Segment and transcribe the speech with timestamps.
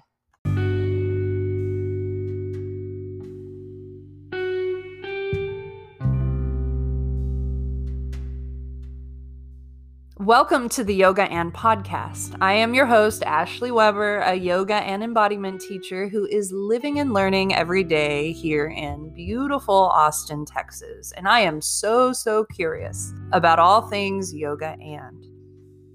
[10.28, 12.36] Welcome to the Yoga and Podcast.
[12.42, 17.13] I am your host, Ashley Weber, a yoga and embodiment teacher who is living and
[17.13, 21.13] learning every day here in beautiful Austin, Texas.
[21.16, 25.25] And I am so, so curious about all things yoga and.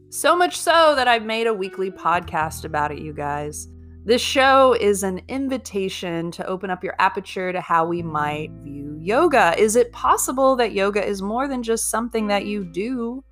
[0.08, 3.68] So much so that I've made a weekly podcast about it, you guys.
[4.06, 8.96] This show is an invitation to open up your aperture to how we might view
[8.98, 9.54] yoga.
[9.58, 13.22] Is it possible that yoga is more than just something that you do?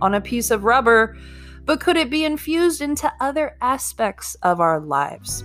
[0.00, 1.16] On a piece of rubber,
[1.64, 5.44] but could it be infused into other aspects of our lives?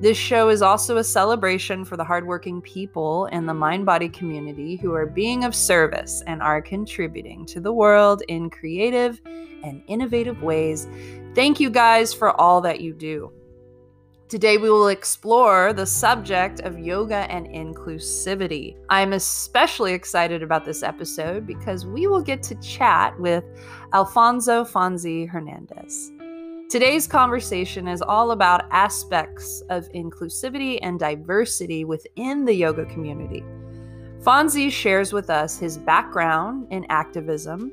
[0.00, 4.76] This show is also a celebration for the hardworking people in the mind body community
[4.76, 10.40] who are being of service and are contributing to the world in creative and innovative
[10.40, 10.86] ways.
[11.34, 13.32] Thank you guys for all that you do.
[14.28, 18.76] Today, we will explore the subject of yoga and inclusivity.
[18.90, 23.42] I'm especially excited about this episode because we will get to chat with
[23.94, 26.12] Alfonso Fonzy Hernandez.
[26.68, 33.42] Today's conversation is all about aspects of inclusivity and diversity within the yoga community.
[34.20, 37.72] Fonzy shares with us his background in activism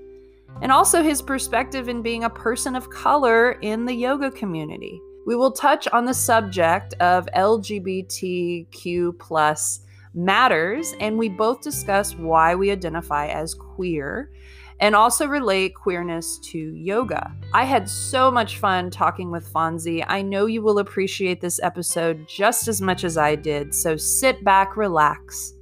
[0.61, 5.01] and also his perspective in being a person of color in the yoga community.
[5.27, 9.81] We will touch on the subject of LGBTQ plus
[10.13, 14.31] matters, and we both discuss why we identify as queer
[14.79, 17.33] and also relate queerness to yoga.
[17.53, 20.03] I had so much fun talking with Fonzy.
[20.07, 24.43] I know you will appreciate this episode just as much as I did, so sit
[24.43, 25.53] back, relax,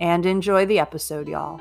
[0.00, 1.60] and enjoy the episode, y'all.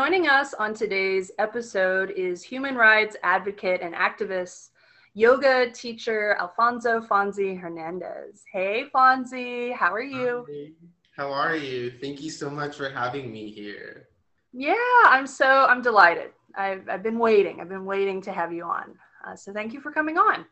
[0.00, 4.70] Joining us on today's episode is human rights advocate and activist,
[5.12, 8.42] yoga teacher Alfonso Fonzy Hernandez.
[8.50, 10.46] Hey, Fonzy, how are you?
[10.48, 10.70] Hi.
[11.14, 11.92] How are you?
[12.00, 14.08] Thank you so much for having me here.
[14.54, 14.74] Yeah,
[15.04, 16.30] I'm so I'm delighted.
[16.56, 17.60] I've I've been waiting.
[17.60, 18.94] I've been waiting to have you on.
[19.26, 20.46] Uh, so thank you for coming on.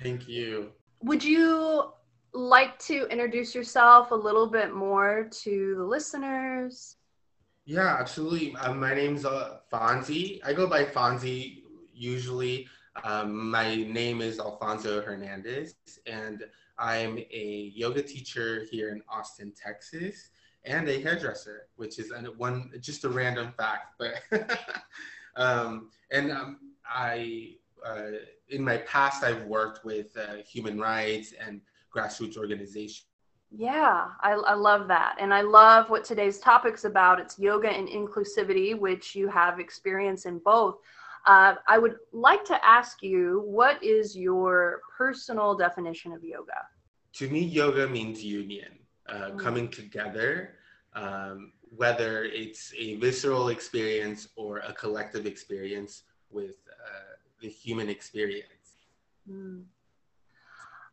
[0.00, 0.70] Thank you.
[1.02, 1.90] Would you
[2.32, 6.98] like to introduce yourself a little bit more to the listeners?
[7.64, 8.56] Yeah, absolutely.
[8.56, 10.40] Um, my name's uh, Fonzy.
[10.44, 11.62] I go by Fonzy
[11.94, 12.66] usually.
[13.04, 15.74] Um, my name is Alfonso Hernandez,
[16.06, 16.44] and
[16.78, 20.30] I'm a yoga teacher here in Austin, Texas,
[20.64, 23.94] and a hairdresser, which is one just a random fact.
[23.98, 24.22] But
[25.36, 27.54] um, and um, I,
[27.86, 28.10] uh,
[28.48, 31.60] in my past, I've worked with uh, human rights and
[31.94, 33.06] grassroots organization.
[33.54, 35.16] Yeah, I, I love that.
[35.20, 37.20] And I love what today's topic's about.
[37.20, 40.76] It's yoga and inclusivity, which you have experience in both.
[41.26, 46.66] Uh, I would like to ask you, what is your personal definition of yoga?
[47.14, 48.72] To me, yoga means union,
[49.08, 49.36] uh, mm-hmm.
[49.36, 50.54] coming together,
[50.94, 58.78] um, whether it's a visceral experience or a collective experience with uh, the human experience.
[59.30, 59.64] Mm.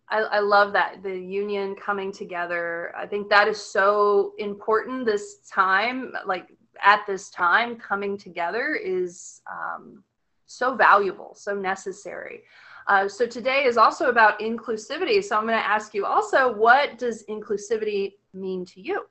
[0.09, 2.93] I, I, love that the union coming together.
[2.97, 6.13] I think that is so important this time.
[6.25, 6.47] Like
[6.83, 10.03] at this time, coming together is um,
[10.45, 12.41] so valuable, so necessary.
[12.87, 15.23] Uh, so today is also about inclusivity.
[15.23, 19.05] So I'm going to ask you also, what does inclusivity mean to you?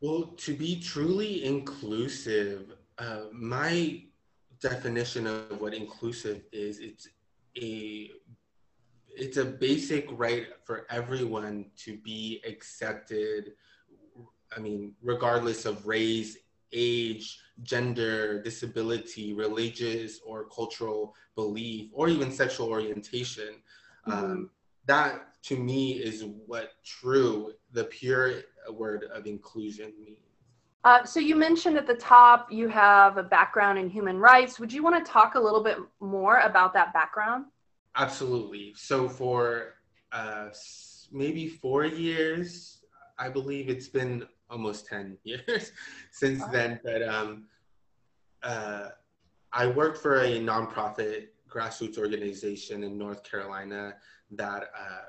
[0.00, 4.02] Well, to be truly inclusive, uh, my
[4.60, 7.08] definition of what inclusive is, it's
[7.56, 8.10] a
[9.16, 13.52] it's a basic right for everyone to be accepted.
[14.56, 16.38] I mean, regardless of race,
[16.72, 23.54] age, gender, disability, religious or cultural belief, or even sexual orientation.
[24.06, 24.12] Mm-hmm.
[24.12, 24.50] Um,
[24.86, 30.18] that to me is what true, the pure word of inclusion means.
[30.84, 34.58] Uh, so you mentioned at the top you have a background in human rights.
[34.58, 37.46] Would you want to talk a little bit more about that background?
[37.96, 38.74] Absolutely.
[38.76, 39.74] So for
[40.12, 40.48] uh,
[41.10, 42.78] maybe four years,
[43.18, 45.72] I believe it's been almost 10 years
[46.10, 46.48] since wow.
[46.52, 46.80] then.
[46.82, 47.44] But um,
[48.42, 48.88] uh,
[49.52, 53.94] I worked for a nonprofit grassroots organization in North Carolina
[54.30, 55.02] that uh,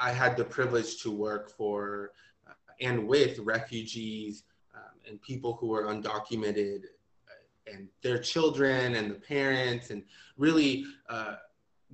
[0.00, 2.12] I had the privilege to work for
[2.48, 4.44] uh, and with refugees
[4.74, 6.84] um, and people who are undocumented
[7.28, 10.04] uh, and their children and the parents and
[10.36, 11.36] really uh,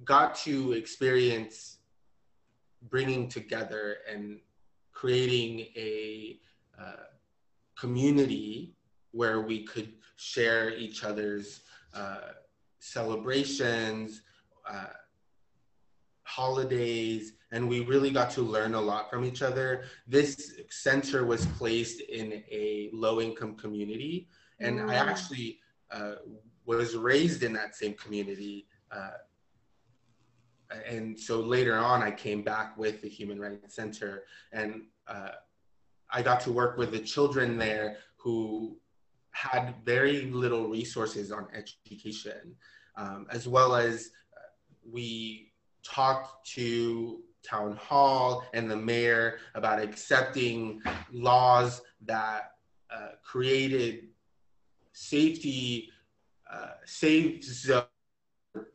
[0.04, 1.78] got to experience
[2.88, 4.38] bringing together and
[4.92, 6.38] creating a
[6.80, 7.06] uh,
[7.78, 8.74] community
[9.12, 11.60] where we could share each other's
[11.94, 12.32] uh,
[12.80, 14.22] celebrations,
[14.68, 14.86] uh,
[16.24, 19.84] holidays, and we really got to learn a lot from each other.
[20.06, 24.28] This center was placed in a low income community,
[24.60, 24.90] and mm.
[24.90, 25.60] I actually
[25.90, 26.16] uh,
[26.64, 28.66] was raised in that same community.
[30.88, 35.30] And so later on, I came back with the Human Rights Center, and uh,
[36.10, 38.76] I got to work with the children there who
[39.30, 42.56] had very little resources on education,
[42.96, 44.40] um, as well as uh,
[44.90, 45.52] we
[45.82, 50.82] talked to town hall and the mayor about accepting
[51.12, 52.52] laws that
[52.90, 54.08] uh, created
[54.92, 55.90] safety,
[56.50, 57.84] uh, safe zone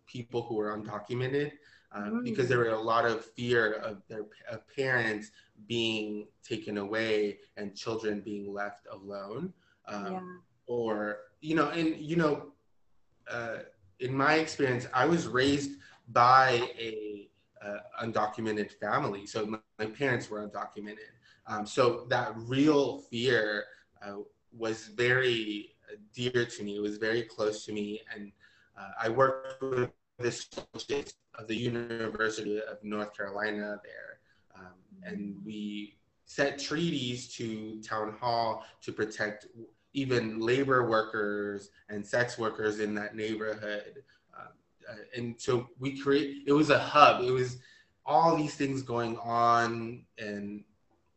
[0.06, 1.52] people who were undocumented
[1.94, 5.32] um, because there were a lot of fear of their of parents
[5.68, 9.54] being taken away and children being left alone
[9.88, 10.20] um, yeah.
[10.68, 12.52] or you know and you know
[13.30, 13.58] uh,
[14.00, 15.72] in my experience i was raised
[16.10, 17.30] by a
[17.64, 21.12] uh, undocumented family so my, my, parents were undocumented.
[21.46, 23.66] Um, so that real fear
[24.02, 24.16] uh,
[24.58, 25.76] was very
[26.12, 26.78] dear to me.
[26.78, 28.32] It was very close to me and
[28.78, 30.48] uh, i worked with this
[31.36, 34.20] of the University of North Carolina there.
[34.56, 34.74] Um,
[35.04, 35.96] and we
[36.26, 39.48] set treaties to town hall to protect
[39.94, 44.04] even labor workers and sex workers in that neighborhood.
[44.38, 44.48] Um,
[44.90, 47.24] uh, and so we create, it was a hub.
[47.24, 47.58] It was
[48.06, 50.64] all these things going on and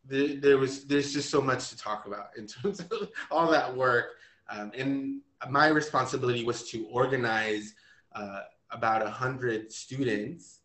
[0.07, 3.75] there, there was, there's just so much to talk about in terms of all that
[3.75, 4.17] work.
[4.51, 7.75] Um, and my responsibility was to organize
[8.15, 8.41] uh,
[8.75, 10.61] about 100 students.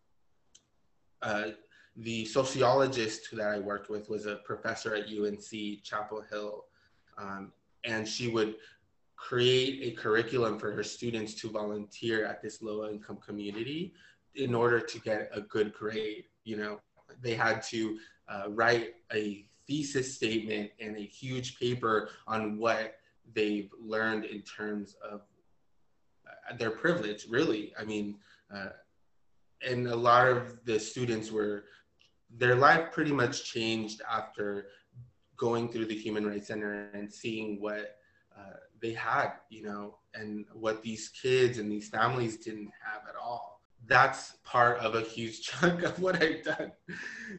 [1.21, 1.49] Uh,
[1.95, 6.65] the sociologist that I worked with was a professor at UNC Chapel Hill,
[7.17, 7.51] um,
[7.83, 8.55] and she would
[9.15, 13.93] create a curriculum for her students to volunteer at this low income community
[14.35, 16.23] in order to get a good grade.
[16.45, 16.79] You know,
[17.21, 17.97] they had to
[18.29, 22.95] uh, write a thesis statement and a huge paper on what
[23.33, 25.21] they've learned in terms of
[26.57, 27.73] their privilege, really.
[27.79, 28.17] I mean,
[28.53, 28.69] uh,
[29.67, 31.65] and a lot of the students were,
[32.37, 34.67] their life pretty much changed after
[35.35, 37.97] going through the Human Rights Center and seeing what
[38.37, 43.15] uh, they had, you know, and what these kids and these families didn't have at
[43.15, 43.61] all.
[43.87, 46.71] That's part of a huge chunk of what I've done.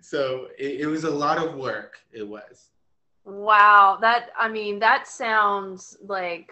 [0.00, 1.98] So it, it was a lot of work.
[2.12, 2.70] It was.
[3.24, 3.98] Wow.
[4.00, 6.50] That, I mean, that sounds like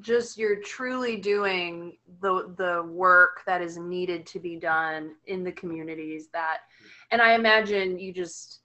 [0.00, 5.52] just you're truly doing the the work that is needed to be done in the
[5.52, 6.60] communities that
[7.10, 8.62] and I imagine you just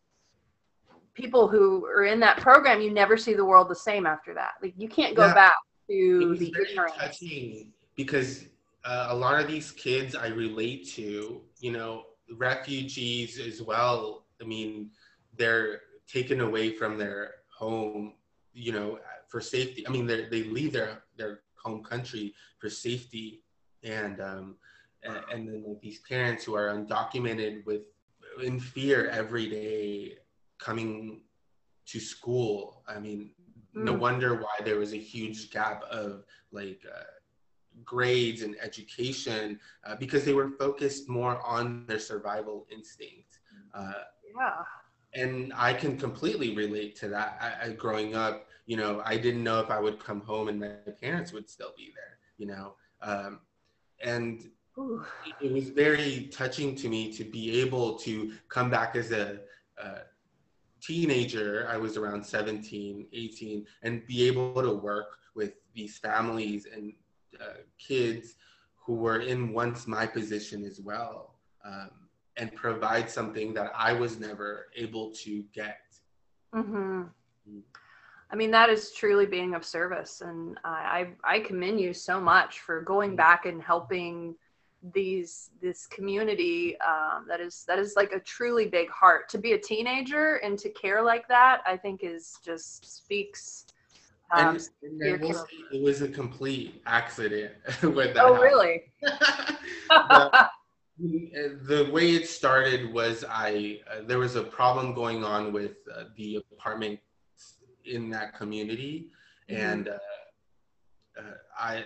[1.18, 4.52] people who are in that program, you never see the world the same after that.
[4.62, 5.34] Like you can't go yeah.
[5.34, 5.56] back
[5.90, 6.54] to the.
[6.98, 8.46] Touching because
[8.86, 12.04] uh, a lot of these kids I relate to, you know,
[12.38, 14.26] refugees as well.
[14.40, 14.92] I mean,
[15.36, 18.14] they're taken away from their home,
[18.54, 19.86] you know, for safety.
[19.88, 23.42] I mean, they they leave their their home country for safety,
[23.84, 24.56] and um,
[25.04, 27.82] and, and then like, these parents who are undocumented with
[28.44, 30.18] in fear every day
[30.60, 31.22] coming
[31.86, 32.84] to school.
[32.88, 33.32] I mean,
[33.76, 33.84] mm.
[33.84, 37.04] no wonder why there was a huge gap of like uh,
[37.84, 43.40] grades and education uh, because they were focused more on their survival instinct.
[43.74, 43.94] Uh,
[44.36, 44.64] yeah.
[45.14, 47.38] And I can completely relate to that.
[47.42, 50.60] I, I, growing up, you know, I didn't know if I would come home and
[50.60, 50.68] my
[51.02, 52.76] parents would still be there, you know.
[53.02, 53.40] Um,
[54.04, 55.04] and Ooh.
[55.42, 59.40] it was very touching to me to be able to come back as a,
[59.78, 60.02] a
[60.82, 66.94] teenager, I was around 17, 18, and be able to work with these families and
[67.42, 68.36] uh, kids
[68.76, 71.36] who were in once my position as well
[71.66, 72.07] um,
[72.38, 75.80] and provide something that I was never able to get.
[76.54, 77.04] Mm-hmm.
[77.50, 77.62] Mm.
[78.30, 80.22] I mean, that is truly being of service.
[80.22, 83.18] And I, I commend you so much for going mm.
[83.18, 84.36] back and helping
[84.94, 89.54] these this community um, that is that is like a truly big heart to be
[89.54, 93.66] a teenager and to care like that i think is just speaks
[94.32, 98.42] um, and, and we'll it was a complete accident with that oh happened.
[98.42, 98.84] really
[101.00, 106.06] the way it started was i uh, there was a problem going on with uh,
[106.16, 107.00] the apartment
[107.86, 109.10] in that community
[109.50, 109.62] mm-hmm.
[109.62, 109.98] and uh,
[111.20, 111.84] uh i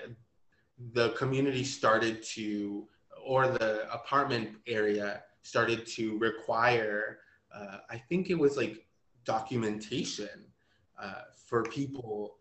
[0.94, 2.88] the community started to,
[3.24, 7.20] or the apartment area started to require,
[7.54, 8.86] uh, I think it was like
[9.26, 10.30] documentation
[11.02, 12.38] uh, for people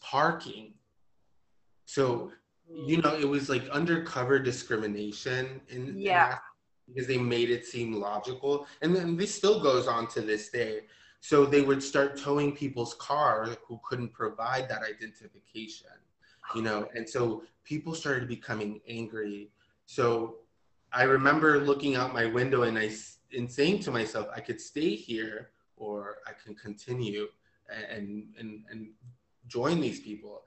[0.00, 0.74] parking.
[1.86, 2.30] So,
[2.72, 6.32] you know, it was like undercover discrimination in, yeah.
[6.32, 6.38] In
[6.88, 8.66] because they made it seem logical.
[8.82, 10.80] And then this still goes on to this day.
[11.20, 15.86] So they would start towing people's cars who couldn't provide that identification
[16.54, 19.50] you know and so people started becoming angry
[19.86, 20.36] so
[20.92, 22.90] i remember looking out my window and i
[23.36, 27.26] and saying to myself i could stay here or i can continue
[27.92, 28.88] and and and
[29.46, 30.42] join these people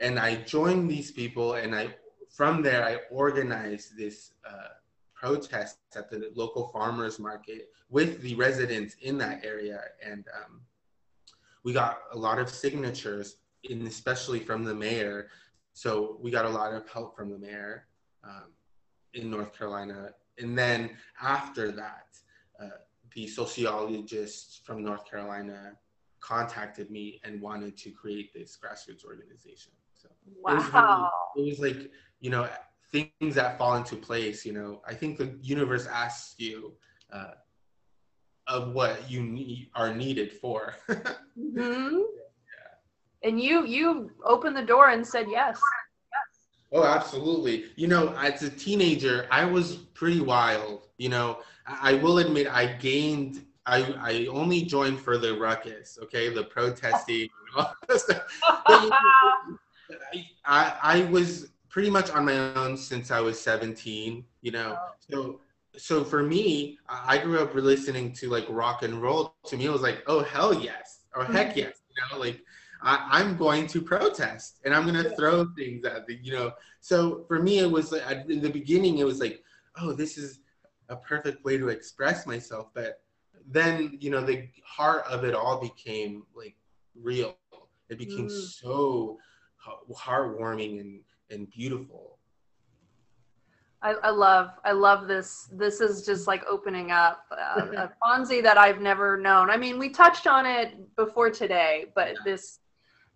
[0.00, 1.88] and i joined these people and i
[2.28, 4.74] from there i organized this uh,
[5.14, 10.60] protest at the local farmers market with the residents in that area and um,
[11.62, 13.36] we got a lot of signatures
[13.68, 15.28] and especially from the mayor.
[15.72, 17.86] So we got a lot of help from the mayor
[18.24, 18.52] um,
[19.14, 20.10] in North Carolina.
[20.38, 22.06] And then after that,
[22.60, 22.68] uh,
[23.14, 25.72] the sociologists from North Carolina
[26.20, 29.72] contacted me and wanted to create this grassroots organization.
[30.02, 30.52] So wow.
[30.52, 31.90] It was, really, it was like,
[32.20, 32.48] you know,
[32.92, 36.74] things that fall into place, you know, I think the universe asks you
[37.12, 37.32] uh,
[38.46, 40.74] of what you need, are needed for.
[40.88, 41.98] mm-hmm
[43.22, 45.60] and you you opened the door and said yes
[46.72, 52.18] oh absolutely you know as a teenager i was pretty wild you know i, will
[52.18, 57.28] admit i gained I, I only joined for the ruckus, okay, the protesting.
[57.54, 57.74] I,
[60.44, 64.78] I, I was pretty much on my own since I was 17, you know.
[65.08, 65.40] So
[65.76, 69.34] so for me, I grew up listening to like rock and roll.
[69.46, 72.42] To me, it was like, oh hell yes, or heck yes, you know, like
[72.82, 76.52] I, am going to protest and I'm going to throw things at the, you know.
[76.80, 79.42] So for me, it was like, in the beginning, it was like,
[79.78, 80.40] oh, this is
[80.88, 82.68] a perfect way to express myself.
[82.74, 83.02] But
[83.46, 86.56] then, you know, the heart of it all became like
[87.00, 87.36] real.
[87.88, 88.30] It became mm.
[88.30, 89.18] so
[89.94, 91.00] heartwarming and,
[91.30, 92.18] and beautiful.
[93.82, 95.48] I, I, love I love this.
[95.52, 99.48] This is just like opening up uh, a Fonzy that I've never known.
[99.50, 102.58] I mean, we touched on it before today, but this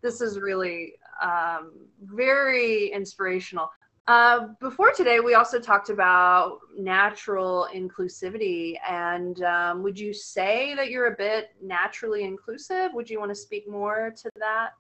[0.03, 1.73] this is really um,
[2.03, 3.71] very inspirational.
[4.07, 8.75] Uh, before today, we also talked about natural inclusivity.
[8.87, 12.93] And um, would you say that you're a bit naturally inclusive?
[12.93, 14.73] Would you want to speak more to that?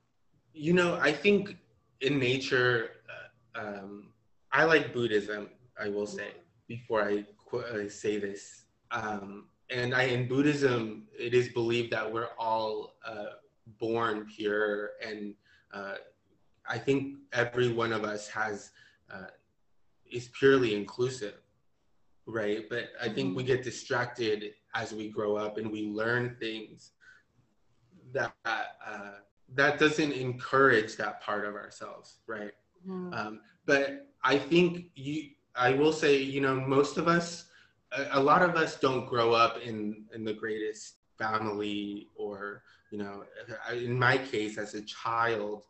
[0.54, 1.56] You know, I think
[2.00, 2.90] in nature,
[3.54, 4.08] uh, um,
[4.52, 6.30] I like Buddhism, I will say,
[6.68, 8.64] before I, qu- say this.
[8.90, 13.24] Um, and I, in Buddhism, it is believed that we're all uh,
[13.78, 15.34] born pure and
[15.72, 15.94] uh,
[16.68, 18.70] i think every one of us has
[19.10, 19.26] uh,
[20.10, 21.34] is purely inclusive
[22.26, 23.54] right but i think we mm-hmm.
[23.54, 26.92] get distracted as we grow up and we learn things
[28.12, 29.12] that uh,
[29.54, 32.52] that doesn't encourage that part of ourselves, right?
[32.86, 33.14] Mm-hmm.
[33.14, 37.46] Um, but I think you, I will say, you know, most of us,
[37.92, 42.98] a, a lot of us don't grow up in in the greatest family or you
[42.98, 43.24] know
[43.72, 45.62] in my case as a child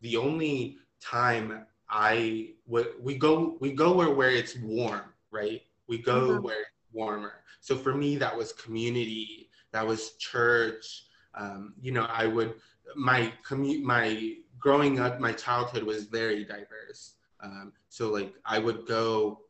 [0.00, 5.98] the only time i would we go we go where, where it's warm right we
[5.98, 6.42] go mm-hmm.
[6.42, 11.04] where it's warmer so for me that was community that was church
[11.34, 12.54] um, you know i would
[12.96, 17.14] my commute, my growing up my childhood was very diverse.
[17.40, 19.40] Um, so like i would go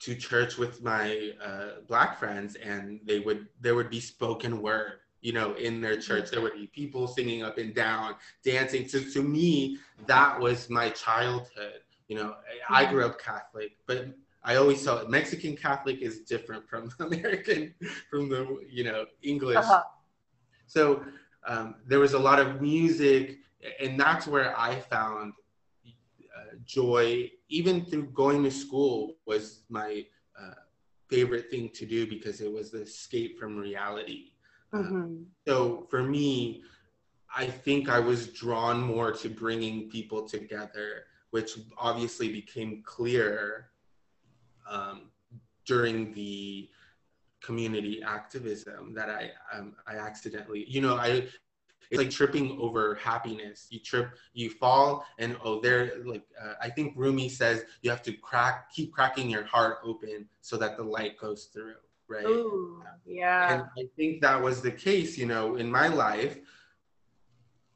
[0.00, 5.00] to church with my uh, black friends and they would there would be spoken word
[5.20, 6.30] you know in their church.
[6.30, 8.88] There would be people singing up and down dancing.
[8.88, 12.36] So to me that was my childhood you know.
[12.68, 14.08] I grew up catholic but
[14.42, 17.74] i always saw mexican catholic is different from american
[18.10, 19.58] from the you know english.
[19.58, 19.82] Uh-huh.
[20.66, 21.04] so
[21.46, 23.38] um, there was a lot of music
[23.80, 25.32] and that's where i found
[25.86, 30.04] uh, joy even through going to school was my
[30.40, 30.54] uh,
[31.10, 34.30] favorite thing to do because it was the escape from reality.
[34.72, 34.96] Mm-hmm.
[34.96, 36.62] Um, so for me,
[37.34, 43.70] I think I was drawn more to bringing people together, which obviously became clear
[44.68, 45.10] um,
[45.66, 46.70] during the
[47.42, 51.28] community activism that I um, I accidentally, you know, I
[51.90, 53.66] it's like tripping over happiness.
[53.70, 58.02] You trip, you fall, and oh, there, like uh, I think Rumi says, you have
[58.02, 61.74] to crack, keep cracking your heart open so that the light goes through,
[62.06, 62.24] right?
[62.24, 63.54] Ooh, yeah.
[63.54, 66.38] And I think that was the case, you know, in my life.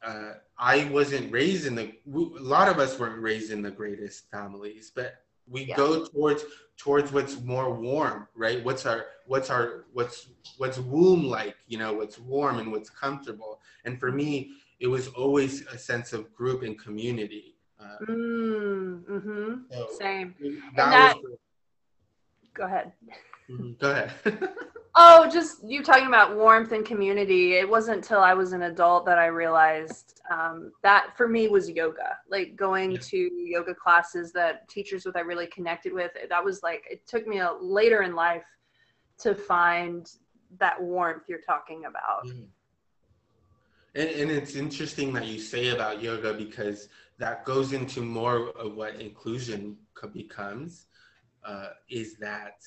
[0.01, 1.93] Uh, I wasn't raised in the.
[2.07, 5.77] A lot of us weren't raised in the greatest families, but we yeah.
[5.77, 6.45] go towards
[6.77, 11.93] towards what's more warm right what's our what's our what's what's womb like you know
[11.93, 16.63] what's warm and what's comfortable and for me it was always a sense of group
[16.63, 19.55] and community uh, mm, mm-hmm.
[19.71, 20.35] so same
[20.77, 21.39] that, that was,
[22.55, 22.93] go ahead.
[23.79, 24.13] Go ahead
[24.97, 27.55] Oh, just you talking about warmth and community.
[27.55, 31.69] It wasn't until I was an adult that I realized um, that for me was
[31.69, 32.19] yoga.
[32.31, 32.99] Like going yeah.
[33.01, 36.13] to yoga classes that teachers with I really connected with.
[36.29, 38.45] That was like it took me a later in life
[39.19, 40.09] to find
[40.61, 42.27] that warmth you're talking about.
[42.29, 42.45] Mm-hmm.
[43.97, 48.77] And, and it's interesting that you say about yoga because that goes into more of
[48.77, 49.77] what inclusion
[50.13, 50.87] becomes.
[51.45, 52.63] Uh, is that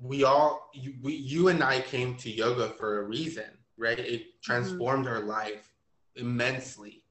[0.00, 3.98] we all you, we, you and I came to yoga for a reason, right?
[3.98, 4.28] It mm-hmm.
[4.42, 5.14] transformed mm-hmm.
[5.14, 5.72] our life
[6.16, 7.02] immensely,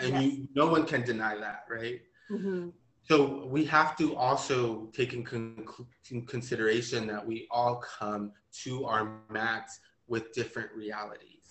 [0.00, 0.22] and yes.
[0.22, 2.00] you, no one can deny that, right?
[2.30, 2.70] Mm-hmm.
[3.08, 5.64] So we have to also take in, con-
[6.10, 8.32] in consideration that we all come
[8.64, 11.50] to our mats with different realities,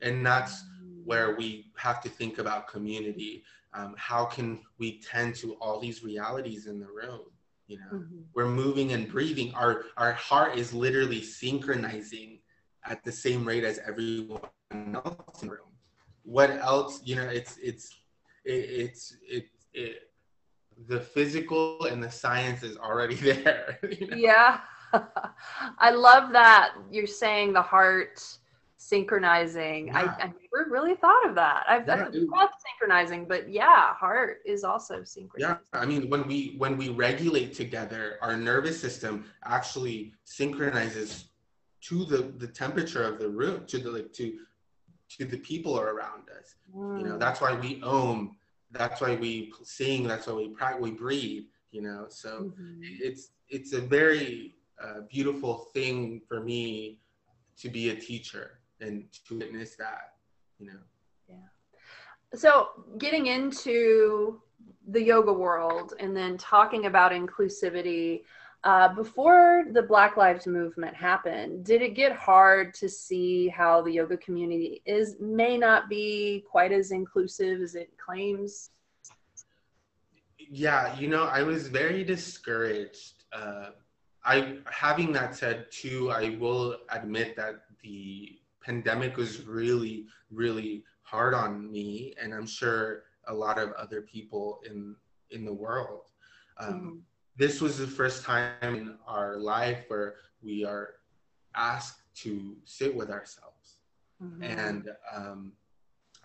[0.00, 1.00] and that's mm-hmm.
[1.04, 3.44] where we have to think about community.
[3.74, 7.20] Um, how can we tend to all these realities in the room?
[7.66, 8.20] You know mm-hmm.
[8.34, 12.38] we're moving and breathing our our heart is literally synchronizing
[12.84, 14.40] at the same rate as everyone
[14.72, 15.72] else in the room
[16.22, 17.90] what else you know it's it's
[18.44, 19.96] it, it's it, it
[20.88, 24.16] the physical and the science is already there you know?
[24.16, 24.60] yeah
[25.78, 28.22] i love that you're saying the heart
[28.78, 29.88] synchronizing.
[29.88, 30.16] Yeah.
[30.18, 31.64] I, I, never really thought of that.
[31.68, 35.58] I've, yeah, thought synchronizing, but yeah, heart is also synchronizing.
[35.72, 41.26] Yeah, I mean, when we when we regulate together, our nervous system actually synchronizes
[41.82, 44.38] to the the temperature of the room, to the like to
[45.18, 46.54] to the people around us.
[46.74, 46.98] Mm.
[46.98, 47.20] You know, mm.
[47.20, 48.36] that's why we own.
[48.70, 50.06] That's why we sing.
[50.06, 50.82] That's why we practice.
[50.82, 51.44] We breathe.
[51.70, 52.80] You know, so mm-hmm.
[52.82, 56.98] it's it's a very uh, beautiful thing for me
[57.58, 60.14] to be a teacher and to witness that,
[60.58, 60.78] you know.
[61.28, 61.36] Yeah.
[62.34, 64.40] So getting into
[64.88, 68.22] the yoga world and then talking about inclusivity,
[68.64, 73.92] uh, before the Black Lives Movement happened, did it get hard to see how the
[73.92, 78.70] yoga community is may not be quite as inclusive as it claims?
[80.38, 83.24] Yeah, you know, I was very discouraged.
[83.32, 83.70] Uh,
[84.24, 91.34] I having that said, too, I will admit that the pandemic was really, really hard
[91.34, 94.96] on me, and I'm sure a lot of other people in
[95.30, 96.10] in the world.
[96.58, 96.96] Um, mm-hmm.
[97.36, 100.94] This was the first time in our life where we are
[101.54, 103.78] asked to sit with ourselves,
[104.22, 104.42] mm-hmm.
[104.42, 105.52] and um,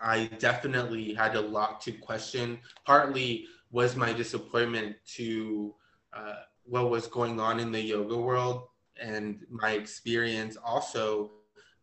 [0.00, 2.58] I definitely had a lot to question.
[2.84, 5.74] Partly was my disappointment to
[6.12, 8.68] uh, what was going on in the yoga world
[9.00, 11.30] and my experience also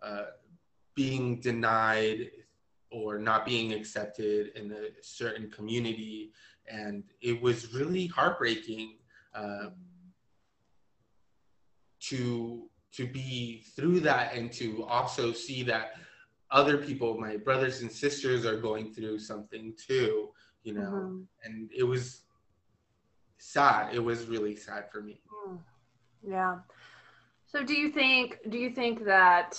[0.02, 0.26] uh,
[1.00, 2.30] being denied
[2.92, 6.34] or not being accepted in a certain community.
[6.68, 8.98] And it was really heartbreaking
[9.34, 9.70] uh,
[12.10, 15.92] to to be through that and to also see that
[16.52, 20.32] other people, my brothers and sisters, are going through something too.
[20.64, 21.22] You know, mm-hmm.
[21.46, 22.24] and it was
[23.38, 23.96] sad.
[23.96, 25.22] It was really sad for me.
[25.48, 25.60] Mm.
[26.28, 26.58] Yeah.
[27.46, 29.52] So do you think do you think that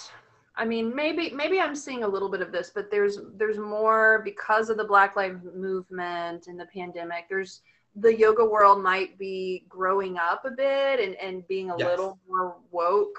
[0.56, 4.22] I mean maybe maybe I'm seeing a little bit of this, but there's there's more
[4.24, 7.28] because of the Black Lives movement and the pandemic.
[7.28, 7.62] There's
[7.96, 11.88] the yoga world might be growing up a bit and, and being a yes.
[11.88, 13.18] little more woke.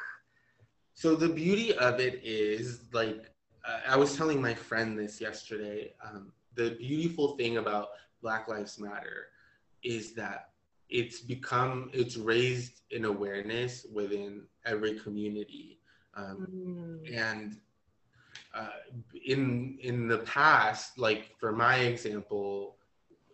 [0.93, 3.31] So the beauty of it is like
[3.65, 5.93] uh, I was telling my friend this yesterday.
[6.03, 7.89] Um, the beautiful thing about
[8.21, 9.27] Black Lives Matter
[9.83, 10.49] is that
[10.89, 15.79] it's become it's raised an awareness within every community
[16.15, 16.47] um,
[17.05, 17.17] mm.
[17.17, 17.57] and
[18.53, 18.67] uh,
[19.25, 22.75] in in the past like for my example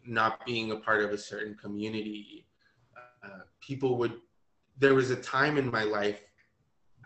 [0.05, 2.45] not being a part of a certain community
[3.23, 4.13] uh, people would
[4.77, 6.21] there was a time in my life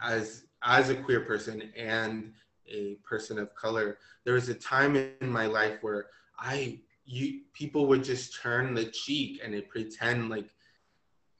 [0.03, 2.33] as as a queer person and
[2.67, 6.07] a person of color there was a time in my life where
[6.37, 10.49] i you people would just turn the cheek and pretend like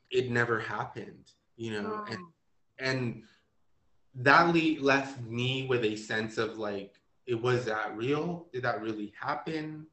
[0.10, 2.20] it never happened you know and
[2.80, 3.24] and
[4.16, 6.96] that le- left me with a sense of like
[7.28, 9.86] it was that real did that really happen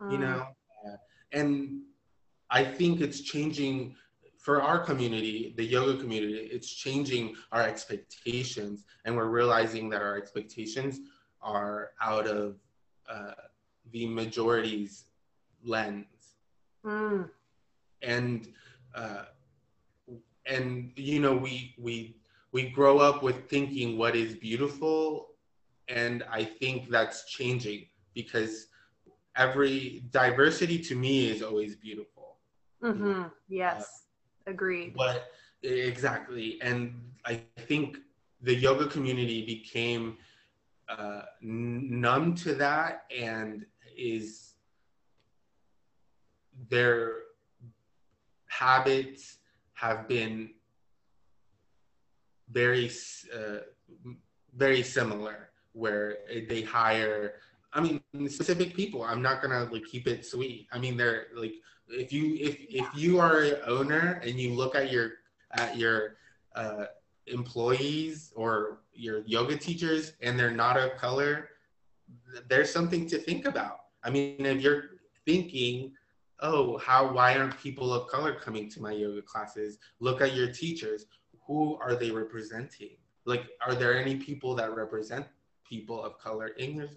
[0.00, 0.12] mm.
[0.12, 0.46] you know
[1.32, 1.80] and
[2.50, 3.94] i think it's changing
[4.38, 10.16] for our community the yoga community it's changing our expectations and we're realizing that our
[10.16, 11.00] expectations
[11.40, 12.56] are out of
[13.08, 13.32] uh,
[13.92, 15.04] the majority's
[15.64, 16.06] lens.
[16.84, 17.30] Mm.
[18.02, 18.48] And
[18.94, 19.24] uh,
[20.46, 22.16] and you know we we
[22.56, 25.26] we grow up with thinking what is beautiful,
[25.88, 28.68] and I think that's changing because
[29.36, 32.38] every diversity to me is always beautiful.
[32.82, 33.24] Mm-hmm.
[33.50, 33.82] Yes,
[34.46, 34.94] uh, agreed.
[34.96, 35.26] But
[35.62, 36.78] exactly, and
[37.26, 37.98] I think
[38.40, 40.16] the yoga community became
[40.88, 44.54] uh, numb to that and is
[46.70, 46.96] their
[48.46, 49.40] habits
[49.74, 50.54] have been
[52.50, 52.90] very
[53.34, 53.58] uh,
[54.54, 57.34] very similar where they hire
[57.76, 59.02] i mean specific people.
[59.04, 60.66] I'm not gonna like keep it sweet.
[60.72, 61.54] I mean they're like
[61.88, 65.12] if you if if you are an owner and you look at your
[65.52, 66.16] at your
[66.54, 66.86] uh,
[67.26, 71.50] employees or your yoga teachers and they're not of color
[72.48, 73.80] there's something to think about.
[74.02, 74.84] I mean if you're
[75.26, 75.92] thinking
[76.40, 79.78] oh how why aren't people of color coming to my yoga classes?
[80.00, 81.06] Look at your teachers
[81.46, 85.26] who are they representing like are there any people that represent
[85.68, 86.88] people of color in your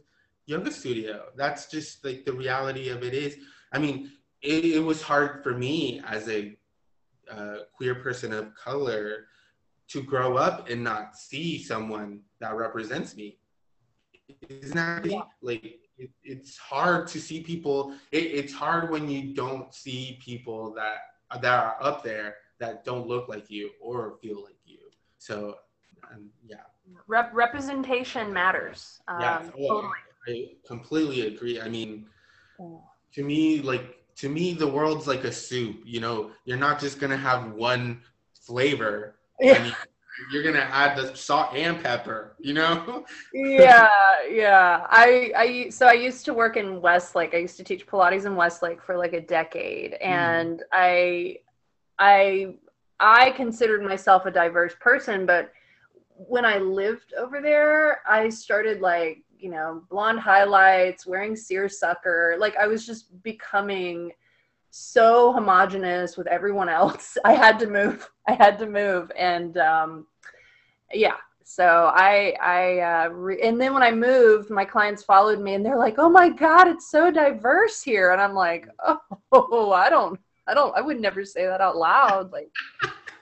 [0.45, 3.38] yoga studio that's just like the reality of it is
[3.73, 6.55] i mean it, it was hard for me as a
[7.31, 9.25] uh, queer person of color
[9.88, 13.38] to grow up and not see someone that represents me
[14.49, 15.21] isn't that yeah.
[15.41, 17.93] like it, it's hard to see people.
[18.12, 23.08] It, it's hard when you don't see people that that are up there that don't
[23.08, 24.78] look like you or feel like you.
[25.17, 25.56] So,
[26.12, 26.58] um, yeah.
[27.08, 29.02] Rep- representation matters.
[29.08, 29.93] Um, yeah, totally.
[30.28, 31.62] I completely agree.
[31.62, 32.06] I mean,
[32.60, 35.82] to me, like to me, the world's like a soup.
[35.86, 38.02] You know, you're not just gonna have one
[38.34, 39.15] flavor.
[39.39, 39.54] Yeah.
[39.54, 39.74] I mean,
[40.32, 43.89] you're gonna add the salt and pepper you know yeah
[44.30, 48.26] yeah i i so i used to work in westlake i used to teach pilates
[48.26, 50.08] in westlake for like a decade hmm.
[50.08, 50.63] and mm.
[50.74, 51.38] i
[51.99, 52.53] i
[52.99, 55.51] i considered myself a diverse person but
[56.15, 62.55] when i lived over there i started like you know blonde highlights wearing seersucker like
[62.57, 64.12] i was just becoming
[64.71, 67.17] so homogenous with everyone else.
[67.25, 68.09] I had to move.
[68.27, 70.07] I had to move, and um,
[70.93, 71.15] yeah.
[71.43, 75.65] So I, I, uh, re- and then when I moved, my clients followed me, and
[75.65, 78.67] they're like, "Oh my God, it's so diverse here," and I'm like,
[79.31, 82.51] "Oh, I don't, I don't, I would never say that out loud." Like,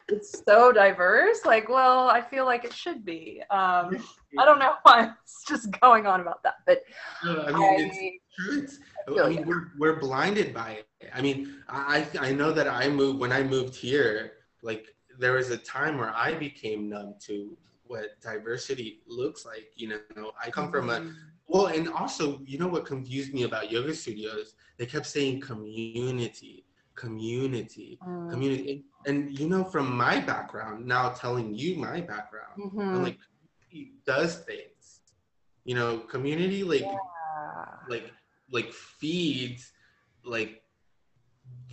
[0.07, 1.45] it's so diverse.
[1.45, 3.41] Like, well, I feel like it should be.
[3.49, 4.03] Um,
[4.37, 6.83] I don't know why it's just going on about that, but
[7.23, 8.17] no, I mean, I, it's.
[8.49, 8.79] It's,
[9.19, 11.09] I mean, we're, we're blinded by it.
[11.13, 15.49] I mean, I, I know that I moved, when I moved here, like there was
[15.49, 19.71] a time where I became numb to what diversity looks like.
[19.75, 21.11] You know, I come from a, mm-hmm.
[21.47, 24.55] well, and also, you know what confused me about yoga studios?
[24.77, 26.65] They kept saying community,
[26.97, 28.29] community, mm.
[28.31, 28.86] community.
[29.05, 32.93] and you know from my background now telling you my background Mhm.
[32.93, 33.19] and like
[34.05, 34.83] does things
[35.69, 37.65] you know community like Yeah.
[37.93, 38.07] like
[38.57, 39.71] like feeds
[40.36, 40.53] like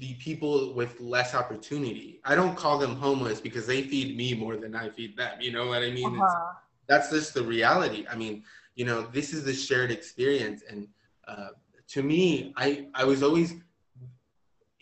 [0.00, 4.56] the people with less opportunity i don't call them homeless because they feed me more
[4.56, 6.52] than i feed them you know what i mean Uh-huh.
[6.88, 8.42] that's just the reality i mean
[8.74, 10.88] you know this is the shared experience and
[11.28, 11.50] uh,
[11.88, 13.54] to me i i was always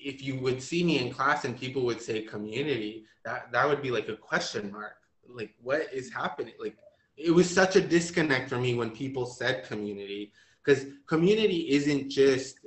[0.05, 3.83] if you would see me in class and people would say community that that would
[3.83, 4.95] be like a question mark.
[5.29, 6.55] Like what is happening?
[6.61, 6.77] Like
[7.17, 10.33] it was such a disconnect for me when people said community
[10.65, 12.59] because community isn't just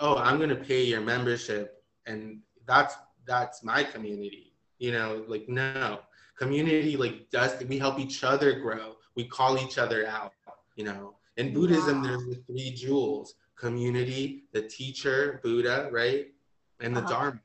[0.00, 5.48] oh i'm going to pay your membership and that's that's my community you know like
[5.48, 6.00] no.
[6.36, 8.96] Community like does we help each other grow.
[9.14, 10.32] We call each other out
[10.74, 11.14] you know.
[11.36, 12.08] In buddhism Wow.
[12.08, 16.33] there's the three jewels community the teacher buddha right
[16.80, 17.08] and the Uh-huh.
[17.08, 17.40] dharma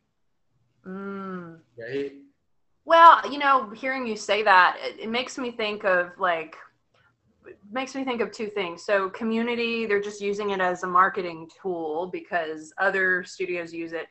[0.85, 1.59] Mm.
[1.77, 2.13] right
[2.85, 6.55] Well, you know, hearing you say that, it, it makes me think of like,
[7.71, 8.83] makes me think of two things.
[8.83, 14.07] So, community, they're just using it as a marketing tool because other studios use it,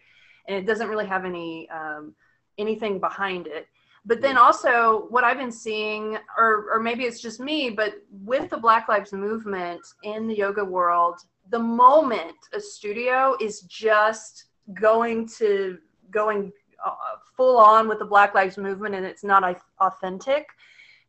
[0.46, 2.14] and it doesn't really have any um,
[2.58, 3.66] anything behind it.
[4.04, 8.48] But then also, what I've been seeing, or or maybe it's just me, but with
[8.50, 11.18] the Black Lives Movement in the yoga world,
[11.50, 15.78] the moment a studio is just going to
[16.10, 16.52] going
[16.84, 16.94] uh,
[17.36, 20.46] full on with the Black Lives Movement and it's not au- authentic,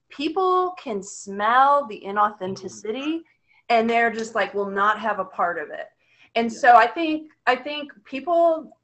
[0.09, 3.21] people can smell the inauthenticity
[3.69, 5.87] and they're just like will not have a part of it.
[6.35, 6.57] And Yeah.
[6.57, 8.75] so I think I think people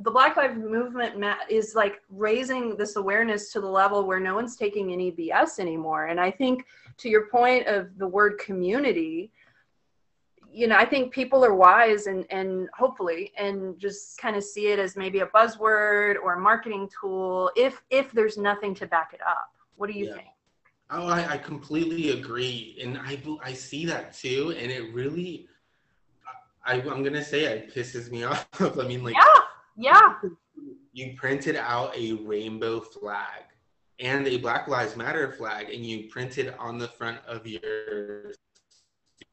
[0.00, 4.54] the Black Lives Movement is like raising this awareness to the level where no one's
[4.54, 6.06] taking any BS anymore.
[6.06, 6.64] And I think
[6.98, 9.32] to your point of the word community,
[10.50, 14.68] you know, I think people are wise and and hopefully and just kind of see
[14.68, 19.10] it as maybe a buzzword or a marketing tool if if there's nothing to back
[19.12, 19.50] it up.
[19.76, 20.14] What do you Yeah.
[20.14, 20.28] think?
[20.90, 25.46] Oh, I, I completely agree, and I I see that too, and it really,
[26.64, 28.48] I, I'm gonna say it pisses me off.
[28.58, 29.40] I mean, like, Yeah,
[29.76, 30.14] yeah.
[30.94, 33.42] you printed out a rainbow flag
[34.00, 38.32] and a Black Lives Matter flag, and you printed on the front of your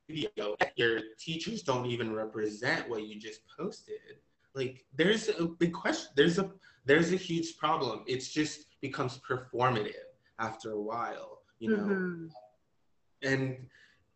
[0.10, 0.56] studio.
[0.76, 3.96] Your teachers don't even represent what you just posted.
[4.54, 6.10] Like, there's a big question.
[6.16, 6.50] There's a
[6.86, 8.04] there's a huge problem.
[8.06, 10.06] It's just becomes performative
[10.40, 12.30] after a while, you know Mhm.
[13.24, 13.68] and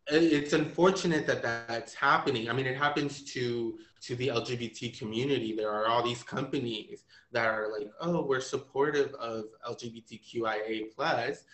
[0.06, 5.70] it's unfortunate that that's happening i mean it happens to to the lgbt community there
[5.70, 11.44] are all these companies that are like oh we're supportive of lgbtqia plus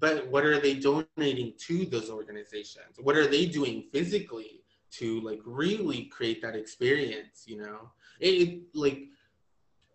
[0.00, 5.40] but what are they donating to those organizations what are they doing physically to like
[5.44, 9.08] really create that experience you know it, it like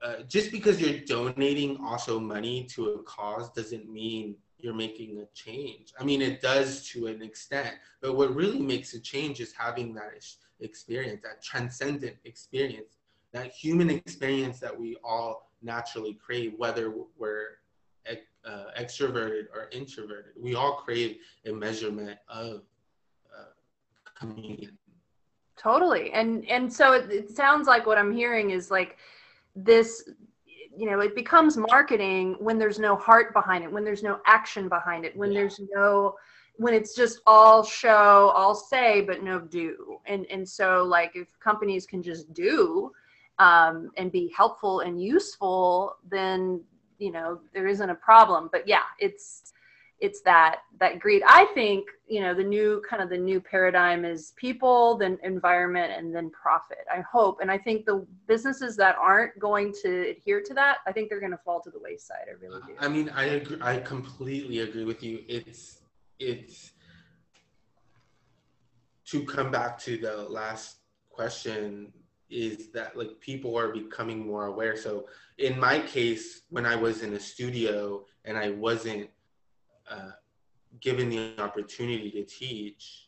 [0.01, 5.25] uh, just because you're donating also money to a cause doesn't mean you're making a
[5.33, 5.93] change.
[5.99, 9.93] I mean, it does to an extent, but what really makes a change is having
[9.95, 12.97] that ex- experience, that transcendent experience,
[13.31, 17.59] that human experience that we all naturally crave, whether we're
[18.45, 20.33] uh, extroverted or introverted.
[20.37, 22.63] We all crave a measurement of
[23.37, 23.51] uh,
[24.17, 24.77] communion.
[25.57, 26.11] Totally.
[26.11, 28.97] And and so it, it sounds like what I'm hearing is like
[29.55, 30.09] this
[30.77, 34.69] you know, it becomes marketing when there's no heart behind it, when there's no action
[34.69, 35.41] behind it, when Yeah.
[35.41, 36.15] there's no
[36.55, 39.99] when it's just all show, all say but no do.
[40.05, 42.91] And and so like if companies can just do
[43.39, 46.63] um and be helpful and useful, then
[46.99, 48.49] you know, there isn't a problem.
[48.51, 49.53] But yeah, it's
[50.01, 54.05] it's that that greed i think you know the new kind of the new paradigm
[54.05, 58.95] is people then environment and then profit i hope and i think the businesses that
[58.95, 62.27] aren't going to adhere to that i think they're going to fall to the wayside
[62.27, 63.57] i really do I mean, I agree.
[63.61, 65.23] I completely agree with you.
[65.27, 65.81] It's
[66.17, 66.71] it's
[69.05, 70.77] to come back to the last
[71.09, 71.91] question
[72.29, 74.75] is that like people are becoming more aware.
[74.77, 79.09] So in my case, when I was in a studio and I wasn't
[79.89, 80.11] uh,
[80.81, 83.05] given the opportunity to teach,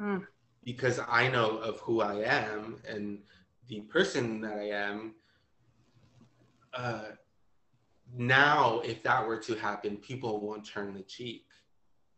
[0.00, 0.24] Mm.
[0.62, 3.18] because I know of who I am and
[3.66, 5.14] the person that I am.
[6.72, 7.06] Uh,
[8.14, 11.44] now if that were to happen people won't turn the cheek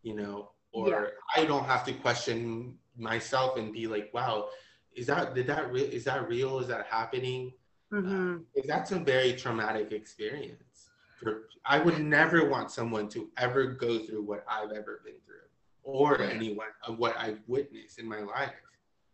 [0.03, 1.43] you know or Yeah.
[1.43, 4.49] i don't have to question myself and be like wow
[4.95, 7.53] is that did that re- is that real is that happening
[7.93, 13.65] hmm Because that's a very traumatic experience for, i would never want someone to ever
[13.67, 15.47] go through what i've ever been through
[15.83, 18.55] or anyone of what i've witnessed in my life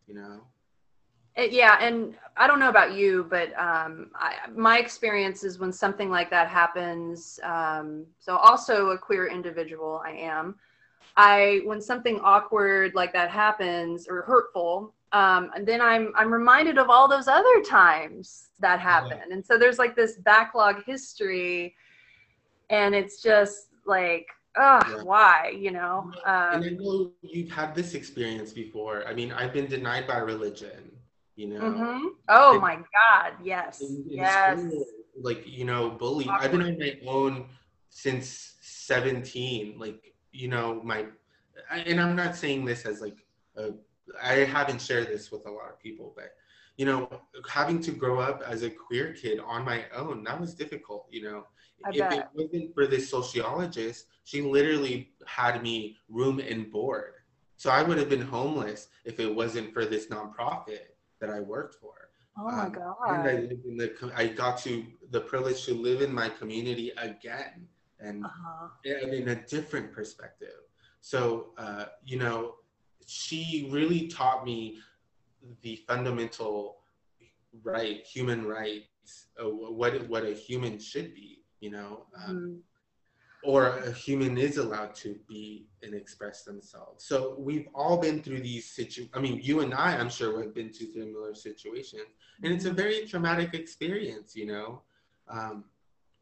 [0.07, 0.41] you know
[1.37, 5.71] It, yeah, and I don't know about you, but um, I, my experience is when
[5.73, 7.39] something like that happens.
[7.43, 10.55] Um, so, also a queer individual, I am.
[11.17, 16.79] I when something awkward like that happens or hurtful, um, and then I'm I'm reminded
[16.79, 19.35] of all those other times that happened, yeah.
[19.35, 21.75] and so there's like this backlog history,
[22.71, 24.27] and it's just like
[24.57, 25.03] oh, yeah.
[25.03, 25.57] why?
[25.59, 26.11] You know.
[26.25, 29.07] Um, and I know you've had this experience before.
[29.07, 30.93] I mean, I've been denied by religion.
[31.37, 31.61] You know.
[31.61, 32.07] Mm-hmm.
[32.29, 33.33] Oh and, my God!
[33.43, 33.81] Yes.
[33.81, 34.61] In, in yes.
[34.61, 34.87] School,
[35.21, 36.31] like you know, bullying.
[36.31, 37.47] I've been on my own
[37.91, 39.79] since seventeen.
[39.79, 41.07] Like you know, my,
[41.71, 43.17] and I'm not saying this as like,
[43.57, 43.71] a,
[44.23, 46.33] I haven't shared this with a lot of people, but
[46.77, 47.09] you know,
[47.49, 51.07] having to grow up as a queer kid on my own, that was difficult.
[51.11, 51.47] You know,
[51.85, 52.13] I if bet.
[52.13, 57.15] it wasn't for this sociologist, she literally had me room and board.
[57.57, 61.77] So I would have been homeless if it wasn't for this nonprofit that I worked
[61.77, 61.95] for.
[62.39, 62.95] Oh my um, God.
[63.09, 66.93] And I lived in the, I got to the privilege to live in my community
[66.99, 67.67] again
[67.99, 68.69] and uh-huh.
[68.85, 70.61] in a different perspective.
[71.01, 72.57] So, uh, you know,
[73.07, 74.79] she really taught me
[75.63, 76.79] the fundamental
[77.63, 83.51] right, human rights, uh, what, what a human should be you know um, mm-hmm.
[83.51, 88.41] or a human is allowed to be and express themselves so we've all been through
[88.41, 92.03] these situations i mean you and i i'm sure have been through similar situations
[92.43, 92.77] and it's a mm-hmm.
[92.77, 94.83] very traumatic experience you know
[95.29, 95.65] um,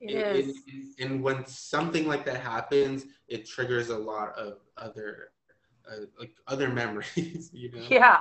[0.01, 0.47] it.
[0.67, 5.31] It, and when something like that happens it triggers a lot of other
[5.91, 8.21] uh, like other memories you know yeah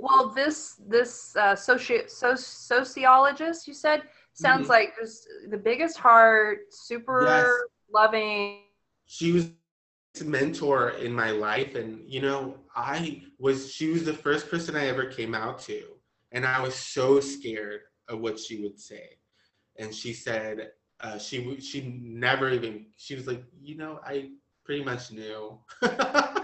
[0.00, 4.02] well this this uh, soci- so, sociologist you said
[4.36, 4.72] sounds mm-hmm.
[4.72, 7.48] like just the biggest heart, super yes.
[7.92, 8.60] loving.
[9.06, 9.50] She was
[10.20, 14.76] a mentor in my life, and you know, I was she was the first person
[14.76, 15.82] I ever came out to,
[16.32, 19.18] and I was so scared of what she would say,
[19.78, 24.30] and she said uh, she she never even she was like, you know, I
[24.64, 25.58] pretty much knew.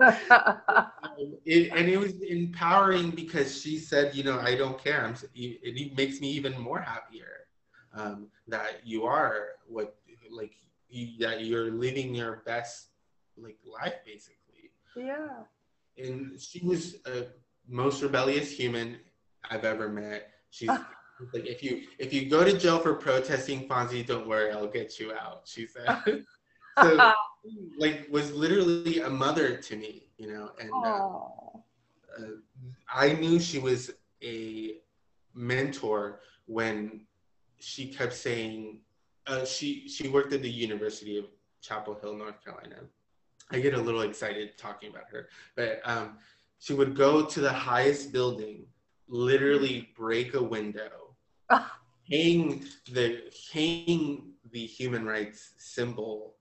[0.00, 5.04] it, and it was empowering because she said, you know, I don't care.
[5.04, 7.46] I'm, it makes me even more happier
[7.94, 9.96] um, that you are what
[10.30, 10.54] like
[10.88, 12.88] you, that you're living your best
[13.36, 14.70] like life basically.
[14.96, 15.44] Yeah.
[15.98, 17.26] And she was a
[17.68, 18.98] most rebellious human
[19.50, 20.30] I've ever met.
[20.50, 20.68] She's
[21.32, 24.98] like if you if you go to jail for protesting Fonzy, don't worry, I'll get
[24.98, 25.42] you out.
[25.44, 26.24] She said.
[26.80, 27.12] so
[27.78, 31.16] like was literally a mother to me, you know, and uh,
[32.18, 32.36] uh,
[32.92, 33.90] I knew she was
[34.22, 34.76] a
[35.34, 37.02] mentor when
[37.58, 38.80] she kept saying
[39.26, 41.26] uh, she she worked at the University of
[41.60, 42.76] Chapel Hill, North Carolina.
[43.50, 46.18] I get a little excited talking about her, but um,
[46.58, 48.66] she would go to the highest building,
[49.08, 51.16] literally break a window,
[52.10, 53.22] hang the
[53.52, 56.34] hang the human rights symbol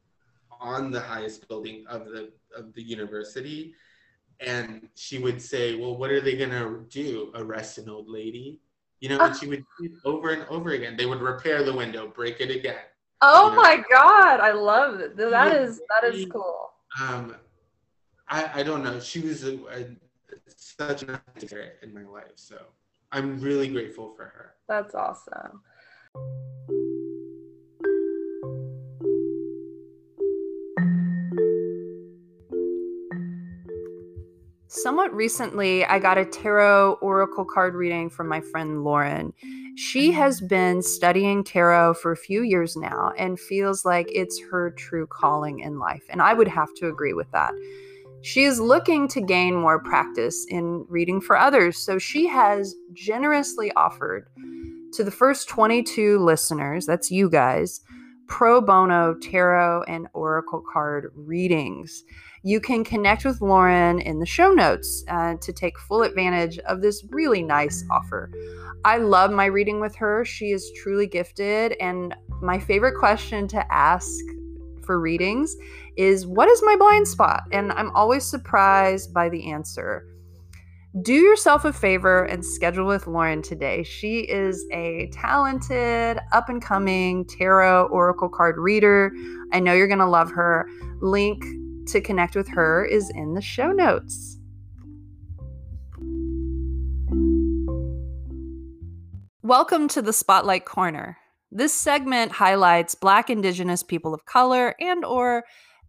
[0.59, 3.73] on the highest building of the of the university.
[4.39, 7.31] And she would say well what are they going to do?
[7.35, 8.59] Arrest an old lady?
[8.99, 10.97] You know and she would do it over and over again.
[10.97, 12.75] They would repair the window break it again.
[13.21, 13.61] Oh you know?
[13.61, 15.17] my god i love it.
[15.17, 16.71] That is that is cool.
[17.01, 17.35] Um
[18.27, 18.99] i i don't know.
[18.99, 19.85] She was a, a,
[20.55, 22.57] such an actor in my life so
[23.11, 24.55] i'm really grateful for her.
[24.67, 25.61] That's awesome
[34.83, 39.33] Somewhat recently, I got a tarot oracle card reading from my friend Lauren.
[39.75, 40.19] She mm-hmm.
[40.19, 45.05] has been studying tarot for a few years now and feels like it's her true
[45.07, 46.03] calling in life.
[46.09, 47.51] And I would have to agree with that.
[48.21, 51.77] She is looking to gain more practice in reading for others.
[51.77, 54.27] So she has generously offered
[54.93, 57.81] to the first 22 listeners, that's you guys,
[58.29, 62.03] pro bono tarot and oracle card readings
[62.43, 66.81] you can connect with Lauren in the show notes uh, to take full advantage of
[66.81, 68.31] this really nice offer.
[68.85, 70.23] I love my reading with her.
[70.23, 71.75] She is truly gifted.
[71.81, 74.09] And my favorite question to ask
[74.83, 75.55] for readings
[75.97, 77.43] is What is my blind spot?
[77.51, 80.05] And I'm always surprised by the answer.
[81.03, 83.83] Do yourself a favor and schedule with Lauren today.
[83.83, 89.11] She is a talented, up and coming tarot oracle card reader.
[89.53, 90.67] I know you're going to love her.
[90.99, 91.45] Link
[91.89, 94.39] to connect with her is in the show notes.
[99.43, 101.17] Welcome to the Spotlight Corner.
[101.51, 105.43] This segment highlights Black, Indigenous people of color and or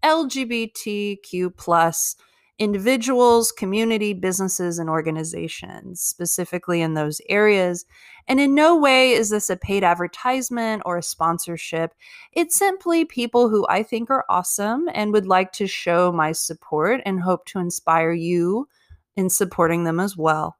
[0.04, 2.16] LGBTQ plus
[2.60, 7.86] individuals, community, businesses, and organizations, specifically in those areas.
[8.28, 11.94] And in no way is this a paid advertisement or a sponsorship.
[12.32, 17.00] It's simply people who I think are awesome and would like to show my support
[17.06, 18.68] and hope to inspire you
[19.16, 20.59] in supporting them as well.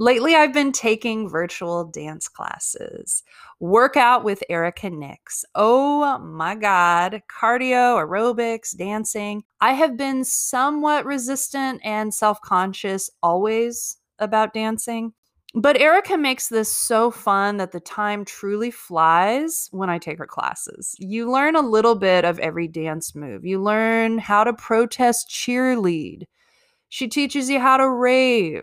[0.00, 3.24] Lately, I've been taking virtual dance classes.
[3.58, 5.44] Workout with Erica Nix.
[5.56, 7.20] Oh my God.
[7.28, 9.42] Cardio, aerobics, dancing.
[9.60, 15.14] I have been somewhat resistant and self conscious always about dancing.
[15.52, 20.28] But Erica makes this so fun that the time truly flies when I take her
[20.28, 20.94] classes.
[21.00, 23.44] You learn a little bit of every dance move.
[23.44, 26.22] You learn how to protest cheerlead.
[26.88, 28.62] She teaches you how to rave.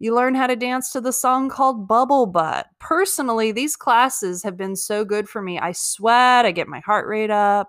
[0.00, 2.68] You learn how to dance to the song called Bubble Butt.
[2.78, 5.58] Personally, these classes have been so good for me.
[5.58, 7.68] I sweat, I get my heart rate up.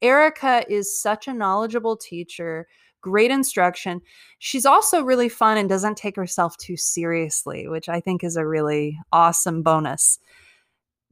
[0.00, 2.68] Erica is such a knowledgeable teacher,
[3.00, 4.00] great instruction.
[4.38, 8.46] She's also really fun and doesn't take herself too seriously, which I think is a
[8.46, 10.20] really awesome bonus.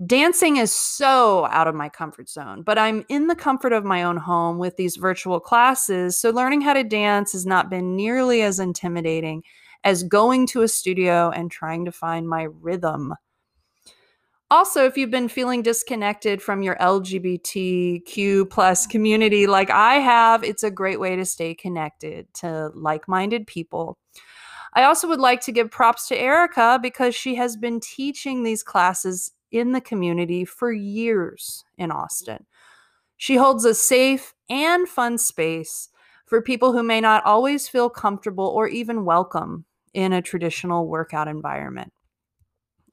[0.05, 4.03] Dancing is so out of my comfort zone, but I'm in the comfort of my
[4.05, 8.43] own home with these virtual classes, so learning how to dance has not been nearly
[8.43, 9.43] as intimidating
[9.85, 13.15] as going to a studio and trying to find my rhythm.
[14.49, 20.63] Also, if you've been feeling disconnected from your LGBTQ plus community like I have, it's
[20.63, 23.99] a great way to stay connected to like minded people.
[24.75, 28.63] I also would like to give props to Erica because she has been teaching these
[28.63, 32.47] classes in the community for years in Austin.
[33.17, 35.89] She holds a safe and fun space
[36.27, 39.65] for people who may not always feel comfortable or even welcome
[39.95, 41.93] in a traditional workout environment.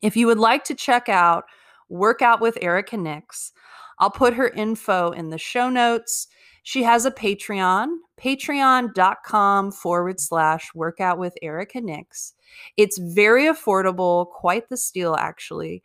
[0.02, 1.46] If you would like to check out
[1.90, 3.52] Workout with Erica Nix,
[4.00, 6.28] I'll put her info in the show notes.
[6.64, 7.88] She has a Patreon,
[8.20, 12.34] patreon.com forward slash workout with Erica Nix.
[12.78, 15.84] It's very affordable, quite the steal, actually.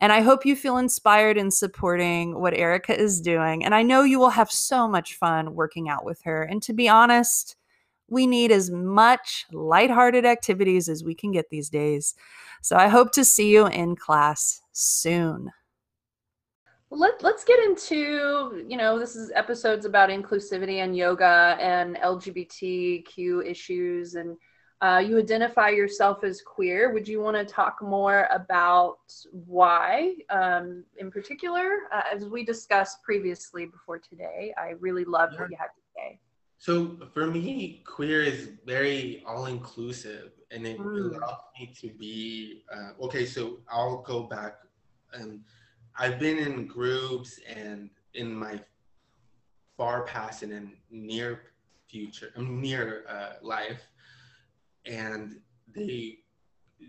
[0.00, 3.64] And I hope you feel inspired in supporting what Erica is doing.
[3.64, 6.42] And I know you will have so much fun working out with her.
[6.42, 7.56] And to be honest,
[8.08, 12.14] we need as much lighthearted activities as we can get these days.
[12.62, 15.50] So I hope to see you in class soon.
[16.90, 23.44] Let, let's get into, you know, this is episodes about inclusivity and yoga and LGBTQ
[23.44, 24.14] issues.
[24.14, 24.36] And
[24.80, 26.92] uh, you identify yourself as queer.
[26.92, 28.98] Would you want to talk more about
[29.30, 31.88] why, um, in particular?
[31.92, 35.40] Uh, as we discussed previously before today, I really loved yeah.
[35.40, 36.20] what you had to say.
[36.58, 41.14] So for me, queer is very all inclusive and it mm.
[41.14, 43.26] allows me to be uh, okay.
[43.26, 44.58] So I'll go back.
[45.12, 45.40] and
[45.96, 48.60] I've been in groups and in my
[49.76, 51.42] far past and in near
[51.86, 53.82] future, um, near uh, life,
[54.86, 55.40] and
[55.74, 56.18] they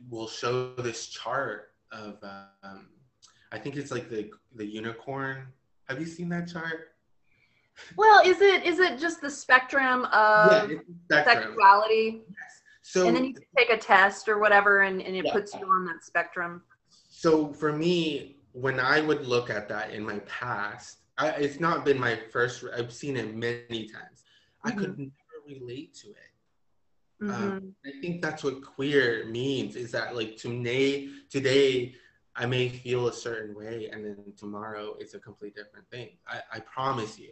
[0.09, 2.17] will show this chart of
[2.63, 2.87] um,
[3.51, 5.47] I think it's like the the unicorn.
[5.87, 6.95] Have you seen that chart?
[7.97, 10.77] Well, is it is it just the spectrum of yeah,
[11.09, 11.47] spectrum.
[11.47, 12.23] sexuality?
[12.29, 12.61] Yes.
[12.81, 15.33] So and then you can take a test or whatever, and, and it yeah.
[15.33, 16.61] puts you on that spectrum.
[17.09, 21.83] So for me, when I would look at that in my past, I, it's not
[21.83, 22.63] been my first.
[22.77, 24.23] I've seen it many times.
[24.23, 24.67] Mm-hmm.
[24.67, 25.03] I could mm-hmm.
[25.03, 26.34] never relate to it.
[27.21, 27.43] Um, mm-hmm.
[27.43, 29.75] Um, I think that's what queer means.
[29.75, 31.95] Is that like today, today
[32.35, 36.09] I may feel a certain way, and then tomorrow it's a complete different thing.
[36.27, 37.31] I, I promise you.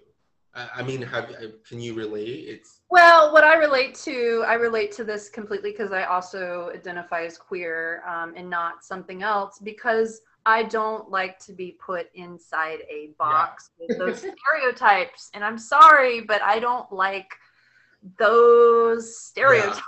[0.56, 1.34] I mean, have
[1.68, 2.46] can you relate?
[2.48, 7.26] It's well, what I relate to, I relate to this completely because I also identify
[7.26, 12.80] as queer um, and not something else because I don't like to be put inside
[12.90, 13.88] a box yeah.
[13.90, 14.18] with those
[14.52, 15.32] stereotypes.
[15.34, 17.32] And I'm sorry, but I don't like
[18.18, 19.82] those stereotypes.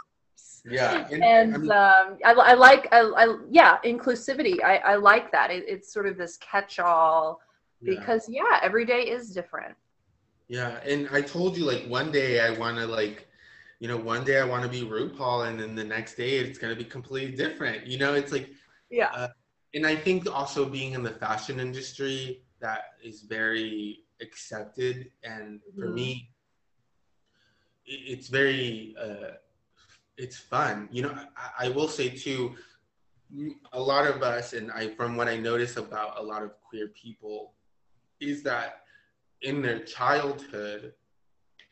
[0.67, 1.23] Yeah, yeah.
[1.23, 4.63] and, mean, um, I, I, like, I, I, yeah, inclusivity.
[4.63, 5.51] I, I like that.
[5.51, 7.39] It, it's sort of this catch-all
[7.83, 8.41] because yeah.
[8.49, 9.75] yeah, every day is different.
[10.47, 13.27] Yeah, and I told you like one day I want to like,
[13.79, 16.57] you know, one day I want to be RuPaul, and then the next day it's
[16.57, 17.85] gonna be completely different.
[17.85, 18.49] You know, it's like,
[18.89, 19.11] yeah.
[19.13, 19.27] Uh,
[19.73, 25.85] and I think also being in the fashion industry that is very accepted, and for
[25.85, 25.95] mm-hmm.
[25.95, 26.29] me,
[27.85, 29.35] it's very, uh,
[30.17, 30.89] it's fun.
[30.91, 32.55] You know, I, I will say too,
[33.73, 36.89] a lot of us, and I from what I notice about a lot of queer
[36.89, 37.53] people,
[38.19, 38.83] is that
[39.41, 40.93] in their childhood,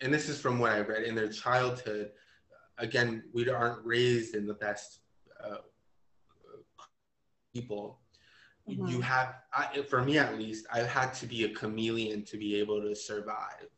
[0.02, 2.12] and this is from what I've read, in their childhood,
[2.78, 5.00] again, we aren't raised in the best
[5.44, 5.58] uh,
[7.54, 8.00] people.
[8.70, 8.88] Mm-hmm.
[8.88, 12.56] You have, I, for me at least, I've had to be a chameleon to be
[12.56, 13.70] able to survive.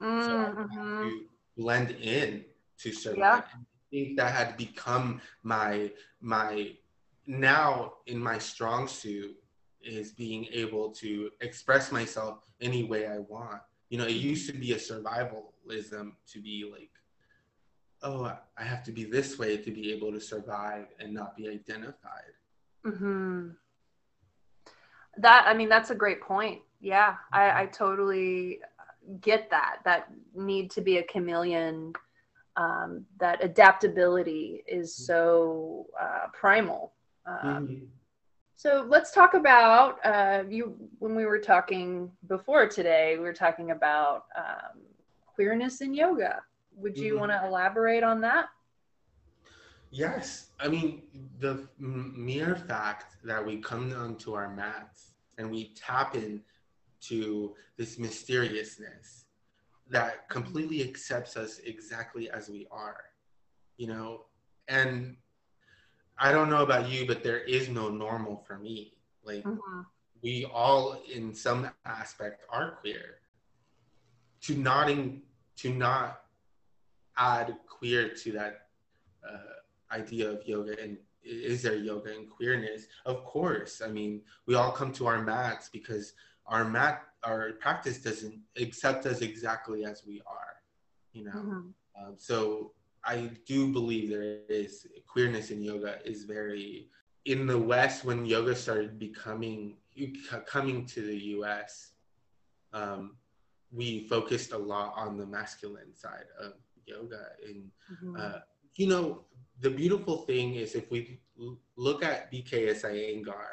[0.00, 0.26] Mm-hmm.
[0.26, 0.68] So
[1.04, 1.18] I
[1.56, 2.44] blend in
[2.78, 3.18] to survive.
[3.18, 3.42] Yeah.
[3.60, 5.90] I think that had become my
[6.20, 6.72] my
[7.26, 9.36] now in my strong suit
[9.82, 13.60] is being able to express myself any way I want.
[13.90, 16.90] You know, it used to be a survivalism to be like,
[18.02, 21.48] oh, I have to be this way to be able to survive and not be
[21.48, 22.32] identified.
[22.84, 23.50] hmm
[25.18, 26.62] That I mean, that's a great point.
[26.80, 28.60] Yeah, I, I totally
[29.20, 29.78] get that.
[29.84, 31.92] That need to be a chameleon.
[32.56, 36.92] Um, that adaptability is so uh, primal.
[37.26, 37.90] Um, Mhm.
[38.56, 40.76] So let's talk about uh, you.
[40.98, 44.80] When we were talking before today, we were talking about um,
[45.34, 46.42] queerness in yoga.
[46.76, 47.18] Would you Mhm.
[47.18, 48.46] want to elaborate on that?
[49.90, 51.02] Yes, I mean
[51.38, 56.14] the m- mere fact that we come onto our mats and we tap
[57.02, 59.24] into this mysteriousness
[59.90, 63.04] that completely accepts us exactly as we are,
[63.76, 64.24] you know,
[64.68, 65.16] and
[66.18, 68.94] I don't know about you, but there is no normal for me.
[69.24, 69.44] Like
[70.22, 73.18] we all, in some aspect, are queer.
[74.42, 75.22] To not in,
[75.58, 76.22] to not
[77.16, 78.68] add queer to that
[79.28, 82.86] uh, idea of yoga and is there yoga and queerness?
[83.06, 83.80] Of course.
[83.84, 86.14] I mean, we all come to our mats because
[86.52, 90.54] our mat, our practice doesn't accept us exactly as we are.
[91.16, 91.40] You know.
[91.42, 91.74] Mhm.
[91.98, 92.72] Um, so
[93.04, 93.16] I
[93.52, 96.90] do believe there is queerness in yoga is very
[97.24, 99.76] in the West when yoga started becoming
[100.46, 101.72] coming to the U.S.
[102.72, 103.02] Um,
[103.70, 106.52] we focused a lot on the masculine side of
[106.86, 108.14] yoga, and Mhm.
[108.20, 108.40] uh,
[108.80, 109.04] you know
[109.64, 111.00] the beautiful thing is if we
[111.76, 113.52] look at BKS Iyengar,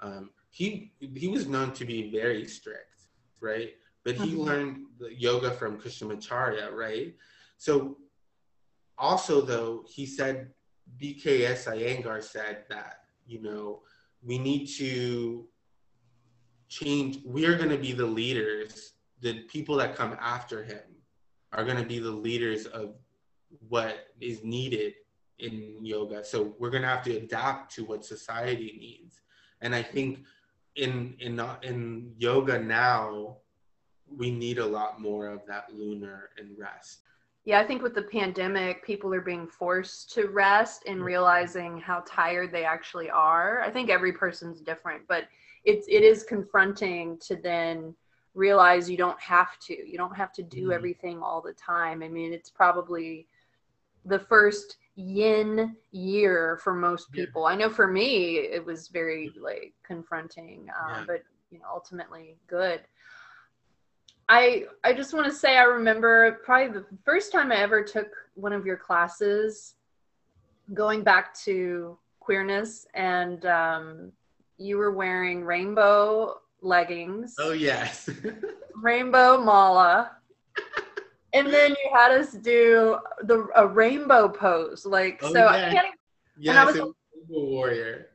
[0.00, 3.02] um, he he was known to be very strict,
[3.40, 3.74] right?
[4.04, 4.44] But he Mhm.
[4.44, 7.16] learned the yoga from Krishnamacharya, right?
[7.56, 7.98] So
[8.96, 10.52] also though he said
[10.96, 13.82] BKS Iyengar said that you know
[14.22, 15.48] we need to
[16.68, 17.18] change.
[17.24, 18.94] We are going to be the leaders.
[19.20, 20.82] The people that come after him
[21.52, 22.94] are going to be the leaders of
[23.68, 24.94] what is needed
[25.38, 26.24] in yoga.
[26.24, 29.20] So we're going to have to adapt to what society needs.
[29.60, 30.24] And I think
[30.78, 33.36] in in in yoga now
[34.16, 37.00] we need a lot more of that lunar and rest.
[37.44, 42.02] Yeah, I think with the pandemic, people are being forced to rest and realizing how
[42.06, 43.60] tired they actually are.
[43.60, 45.24] I think every person's different, but
[45.64, 47.94] it's it is confronting to then
[48.34, 49.74] realize you don't have to.
[49.74, 50.74] You don't have to do Mhm.
[50.74, 52.02] everything all the time.
[52.02, 53.26] I mean, it's probably
[54.04, 57.24] the first yin year for most Yeah.
[57.24, 57.46] people.
[57.46, 61.04] I know for me, it was very like confronting, uh, Yeah.
[61.06, 62.80] but you know, ultimately good.
[64.28, 68.08] I I just want to say I remember probably the first time I ever took
[68.34, 69.74] one of your classes,
[70.74, 74.12] going back to queerness, and um,
[74.58, 78.10] you were wearing rainbow leggings, Oh yes.
[78.74, 80.16] rainbow mala,
[81.38, 84.84] and then you had us do the a rainbow pose.
[84.86, 85.70] Like Oh, so, I yeah.
[85.72, 85.98] can't even,
[86.38, 86.94] yes, was- it was
[87.30, 88.06] a warrior.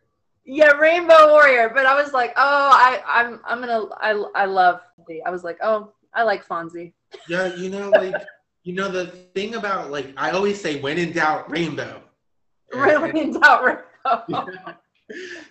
[0.46, 1.70] yeah, rainbow warrior.
[1.74, 5.22] But I was like, oh, I I'm I'm gonna I I love the.
[5.24, 6.94] I was like, oh, I like Fonzy.
[7.30, 8.16] Yeah, you know, like
[8.64, 12.02] you know the thing about like I always say when in doubt, rainbow.
[12.74, 14.48] Really in doubt rainbow.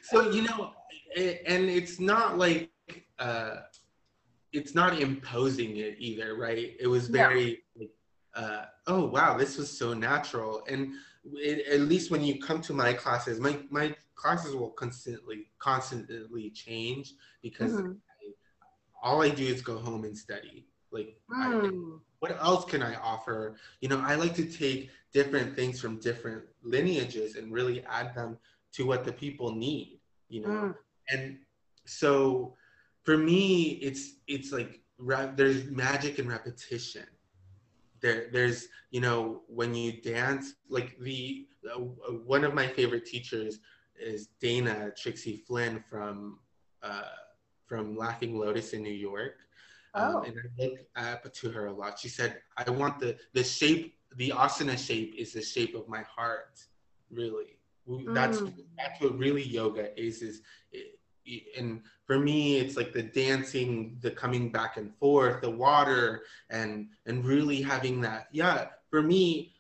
[0.03, 0.73] so you know
[1.15, 2.71] it, and it's not like
[3.19, 3.57] uh
[4.53, 7.63] it's not imposing it either right it was very
[8.35, 10.93] uh oh wow this was so natural and
[11.35, 16.51] it, at least when you come to my classes my my classes will constantly constantly
[16.51, 17.97] change because Mhm.
[19.03, 22.01] all i do is go home and study like I, Mm.
[22.21, 23.57] what else can I offer?
[23.81, 28.39] You know, I like to take different things from different lineages and really add them
[28.75, 29.99] to what the people need,
[30.29, 30.49] you know.
[30.49, 30.75] Mm.
[31.11, 31.39] And
[31.87, 32.55] so
[33.05, 34.81] for me, it's it's like
[35.37, 37.07] there's magic in repetition.
[38.01, 43.59] There, there's you know when you dance like the uh, one of my favorite teachers
[44.01, 46.39] is Dana Trixie Flynn from
[46.83, 47.03] uh,
[47.67, 49.37] from Laughing Lotus in New York.
[49.95, 50.19] Oh.
[50.19, 51.99] Um, and I look up to her a lot.
[51.99, 56.03] She said, "I want the the shape, the asana shape is the shape of my
[56.03, 56.65] heart.
[57.11, 58.55] Really, We- that's Mm.
[58.79, 60.23] that's what really yoga is.
[60.23, 60.99] Is it,
[61.57, 66.89] and for me, it's like the dancing, the coming back and forth, the water, and
[67.07, 68.29] and really having that.
[68.33, 69.55] Yeah, for me,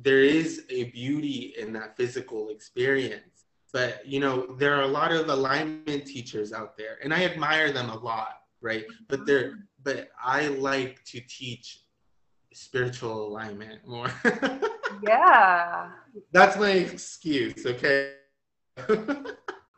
[0.00, 3.44] there is a beauty in that physical experience.
[3.72, 7.72] But you know, there are a lot of alignment teachers out there, and I admire
[7.72, 8.84] them a lot, right?
[9.08, 11.82] But they're but I like to teach
[12.52, 14.10] spiritual alignment more.
[15.02, 15.90] yeah.
[16.32, 18.14] That's my excuse, okay?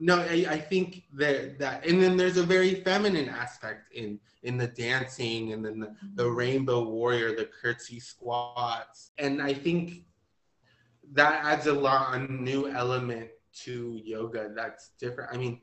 [0.02, 4.56] no, I, I think that that and then there's a very feminine aspect in in
[4.56, 9.12] the dancing and then the, the rainbow warrior, the curtsy squats.
[9.18, 10.02] And I think
[11.12, 13.30] that adds a lot a new element
[13.62, 15.32] to yoga that's different.
[15.32, 15.60] I mean,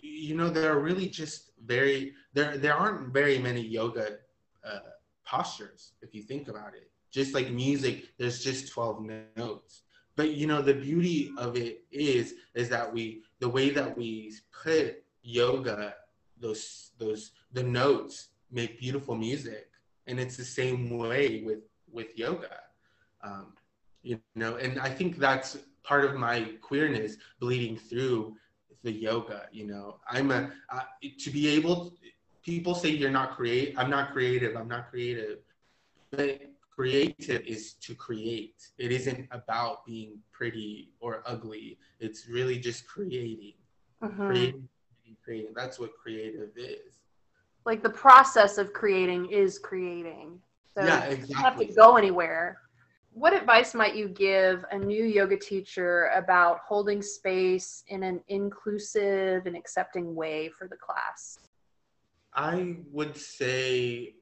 [0.00, 4.18] you know, there are really just very there there aren't very many yoga
[4.64, 4.90] uh,
[5.24, 6.90] postures if you think about it.
[7.12, 9.06] Just like music, there's just 12
[9.36, 9.82] notes.
[10.18, 14.34] But you know, the beauty of it is is that we the way that we
[14.64, 15.94] put yoga,
[16.40, 19.70] those those the notes make beautiful music,
[20.08, 22.56] and it's the same way with with yoga.
[23.22, 23.52] Um,
[24.02, 28.34] you know, and I think that's part of my queerness bleeding through
[28.82, 29.42] the yoga.
[29.52, 30.50] You know, I'm a
[31.16, 31.94] to be able.
[32.42, 33.74] People say you're not create.
[33.78, 34.56] I'm not creative.
[34.56, 35.38] I'm not creative.
[36.10, 36.40] But
[36.78, 38.70] creative is to create.
[38.78, 41.76] It isn't about being pretty or ugly.
[41.98, 43.54] It's really just creating.
[44.00, 44.26] Mhm.
[44.26, 44.68] Creating,
[45.24, 45.54] creating.
[45.56, 47.00] That's what creative is.
[47.66, 50.40] Like the process of creating is creating.
[50.76, 52.60] So yeah, you don't have to go anywhere.
[53.10, 59.46] What advice might you give a new yoga teacher about holding space in an inclusive
[59.46, 61.40] and accepting way for the class?
[62.34, 64.14] I would say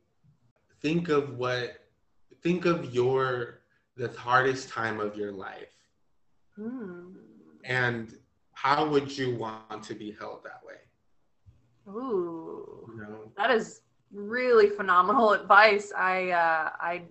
[0.80, 1.85] think of what
[2.42, 3.60] think of your
[3.96, 5.74] the hardest time of your life
[6.56, 7.12] Hmm.
[7.64, 8.14] and
[8.54, 10.80] how would you want to be held that way?
[11.88, 13.32] Ooh, You know?
[13.36, 13.82] that is
[14.12, 15.92] really phenomenal advice.
[15.96, 17.02] I, uh, I,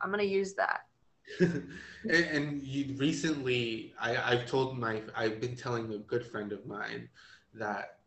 [0.00, 0.86] I'm gonna use that.
[1.40, 1.64] and,
[2.10, 7.08] and you recently I, I've told my I've been telling a good friend of mine
[7.54, 7.98] that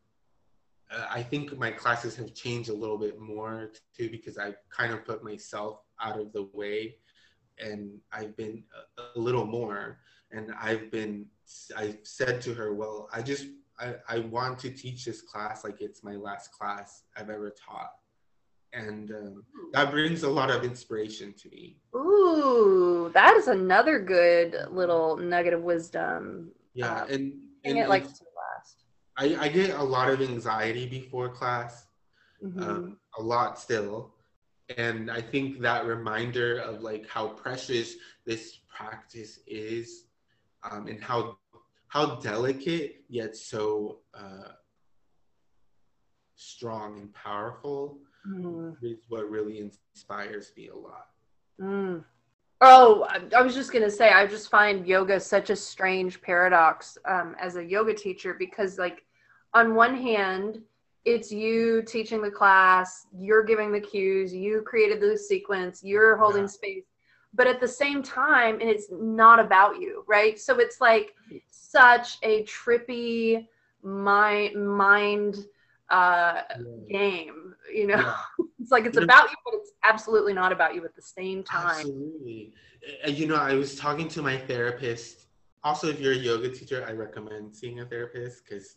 [0.92, 4.94] uh, I think my classes have changed a little bit more too because I kind
[4.94, 6.96] of put myself out of the way
[7.60, 8.64] and I've been
[8.98, 10.00] a, a little more
[10.32, 11.26] and I've been
[11.78, 13.48] I said to her well I just
[13.80, 17.92] I, I want to teach this class like it's my last class I've ever taught
[18.72, 24.56] and um, that brings a lot of inspiration to me Ooh, that is another good
[24.72, 26.52] little nugget of wisdom.
[26.74, 27.34] yeah Um, and,
[27.66, 28.84] and it, like to last.
[29.18, 31.86] I, I get a lot of anxiety before class
[32.44, 32.62] Mhm.
[32.64, 34.13] um, a lot still
[34.78, 37.96] and i think that reminder of like how precious
[38.26, 40.06] this practice is
[40.70, 41.38] um, and how
[41.88, 44.54] how delicate yet so uh,
[46.36, 48.78] strong and powerful Mhm.
[48.82, 51.08] is what really inspires me a lot
[51.62, 52.04] Mm.
[52.62, 56.98] Oh, I, I was just gonna say, I just find yoga such a strange paradox
[57.06, 59.04] um, as a yoga teacher because, like,
[59.54, 60.64] on one hand,
[61.06, 66.44] it's you teaching the class, you're giving the cues, you created the sequence, you're holding
[66.44, 66.48] Yeah.
[66.48, 66.86] space,
[67.34, 70.40] but at the same time, and it's not about you, right?
[70.40, 71.16] So it's like
[71.50, 73.48] such a trippy
[73.82, 75.46] mind mind
[75.90, 76.42] uh,
[76.90, 77.98] game, you know.
[77.98, 78.16] Yeah.
[78.64, 81.02] It's like it's You know- about you, but it's absolutely not about you at the
[81.02, 81.68] same time.
[81.68, 82.54] Absolutely.
[83.08, 85.23] You know, I was talking to my therapist.
[85.64, 88.76] Also, if you're a yoga teacher, I recommend seeing a therapist because,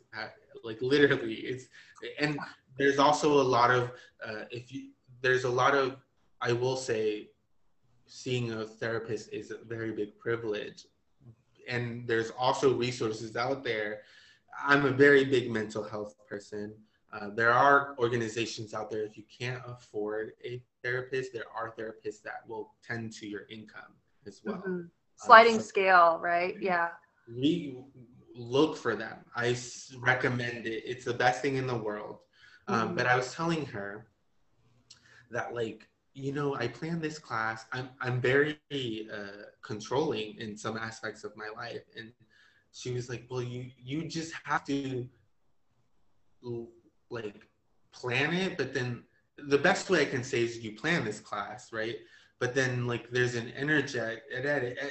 [0.62, 1.66] like, literally, it's.
[2.20, 2.38] And
[2.78, 3.90] there's also a lot of,
[4.26, 5.96] uh, if you, there's a lot of,
[6.40, 7.30] I will say,
[8.06, 10.86] seeing a therapist is a very big privilege.
[11.68, 14.02] And there's also resources out there.
[14.64, 16.74] I'm a very big mental health person.
[17.12, 22.20] Uh, there are organizations out there if you can't afford a therapist there are therapists
[22.22, 23.94] that will tend to your income
[24.26, 24.90] as well Mhm.
[25.16, 26.54] Sliding so- scale, right?
[26.60, 26.88] Yeah.
[27.28, 27.76] we
[28.36, 29.24] look for them.
[29.34, 29.56] I
[29.98, 30.82] recommend it.
[30.86, 32.18] It's the best thing in the world.
[32.68, 32.96] Um, Mhm.
[32.96, 34.06] but i was telling her
[35.30, 37.64] that like you know i plan this class.
[37.72, 38.58] I'm, I'm very
[39.12, 41.84] uh, controlling in some aspects of my life.
[41.96, 42.12] And
[42.72, 45.08] she was like well you you just have to
[47.10, 47.48] like
[47.92, 48.56] plan it.
[48.56, 49.04] But then
[49.38, 51.96] the best way i can say is you plan this class right
[52.38, 53.98] but then like there's an energy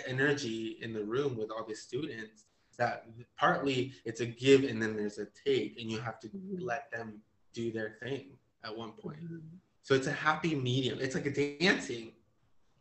[0.08, 2.46] energy in the room with all the students
[2.78, 3.06] that
[3.38, 6.58] partly it's a give and then there's a take and you have to Mhm.
[6.60, 7.22] let them
[7.54, 9.42] do their thing at one point Mhm.
[9.84, 12.14] so it's a happy medium it's like a dancing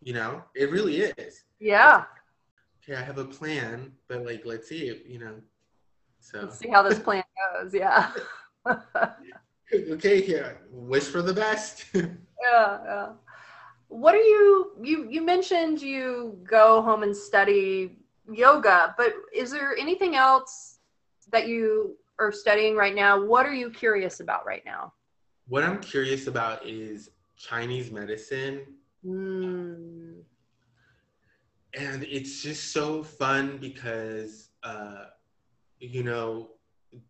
[0.00, 2.06] you know it really is Yeah.
[2.82, 5.40] okay i have a plan but like let's see if you know
[6.20, 7.74] so Let's see how this plan goes.
[7.74, 8.10] Yeah.
[9.72, 12.08] okay here wish for the best yeah,
[12.42, 13.12] yeah.
[14.02, 17.98] What are you you you mentioned you go home and study
[18.30, 20.78] yoga, but is there anything else
[21.30, 23.22] that you are studying right now?
[23.24, 24.92] What are you curious about right now?
[25.46, 28.62] what i'm curious about is chinese medicine
[29.04, 30.22] Mm.
[31.74, 35.06] And it's just so fun because, uh,
[35.78, 36.50] you know,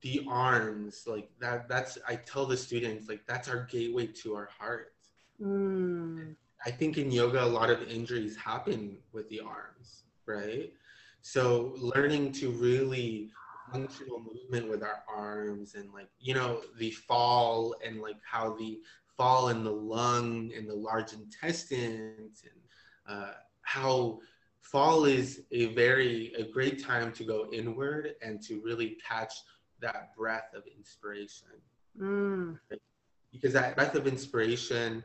[0.00, 4.48] the arms, like that, that's, I tell the students, like, that's our gateway to our
[4.58, 4.94] heart.
[5.40, 6.34] Mm.
[6.66, 10.72] I think in yoga, a lot of injuries happen with the arms, right?
[11.20, 13.30] So learning to really
[13.70, 18.80] functional movement with our arms and like, you know, the fall and like how the
[19.16, 22.60] fall in the lung and the large intestines and
[23.06, 24.18] uh, how
[24.60, 29.34] fall is a very, a great time to go inward and to really catch
[29.80, 31.48] that breath of inspiration.
[32.00, 32.58] Mm.
[33.32, 35.04] Because that breath of inspiration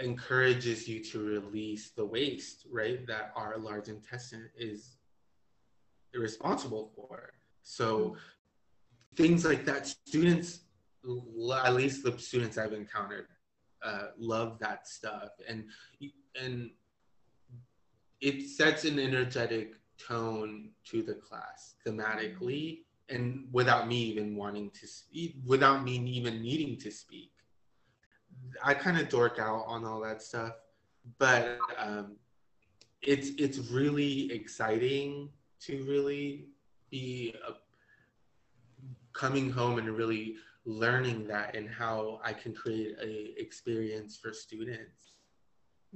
[0.00, 3.06] encourages you to release the waste, right?
[3.06, 4.96] That our large intestine is
[6.14, 7.32] responsible for.
[7.62, 8.16] So
[9.16, 10.60] things like that, students,
[11.64, 13.26] at least the students I've encountered,
[13.82, 15.64] uh, love that stuff, and
[16.40, 16.70] and
[18.20, 24.86] it sets an energetic tone to the class thematically, and without me even wanting to
[24.86, 27.33] speak, without me even needing to speak
[28.62, 30.52] I kind of dork out on all that stuff,
[31.18, 32.16] but um,
[33.02, 35.30] it's it's really exciting
[35.60, 36.46] to really
[36.90, 37.52] be uh,
[39.12, 40.36] coming home and really
[40.66, 45.13] learning that and how I can create a experience for students.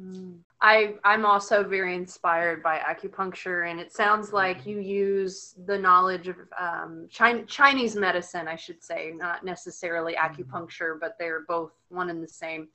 [0.01, 0.38] Mm.
[0.61, 6.28] I I'm also very inspired by acupuncture, and it sounds like you use the knowledge
[6.28, 10.42] of um, Chinese medicine, I should say, not necessarily mm-hmm.
[10.42, 12.68] acupuncture, but they're both one and the same.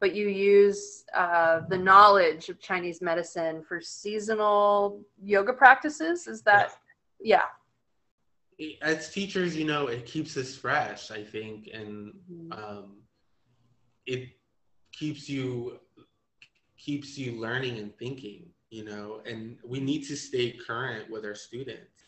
[0.00, 6.26] But you use uh, the knowledge of Chinese medicine for seasonal yoga practices.
[6.26, 6.72] Is that
[7.20, 7.44] yeah?
[8.82, 11.10] As teachers, you know, it keeps us fresh.
[11.10, 12.52] I think, and mm-hmm.
[12.52, 12.96] um,
[14.06, 14.30] it
[14.92, 15.78] keeps you
[16.82, 21.34] keeps you learning and thinking, you know, and we need to stay current with our
[21.34, 22.00] students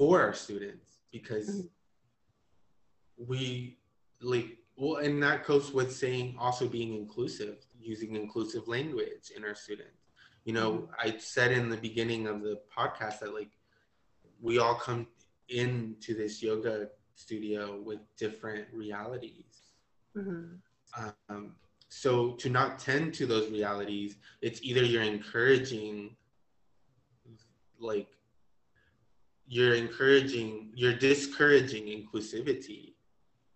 [0.00, 3.24] for our students because mm-hmm.
[3.28, 3.78] we
[4.22, 9.54] like well and that goes with saying also being inclusive using inclusive language in our
[9.54, 10.08] students
[10.44, 10.92] you know mm-hmm.
[10.98, 13.50] i said in the beginning of the podcast that like
[14.40, 15.06] we all come
[15.50, 19.72] into this yoga studio with different realities
[20.16, 20.54] mm-hmm.
[21.28, 21.54] um,
[21.90, 26.16] so to not tend to those realities, it's either you're encouraging,
[27.78, 28.08] like,
[29.48, 32.94] you're encouraging, you're discouraging inclusivity,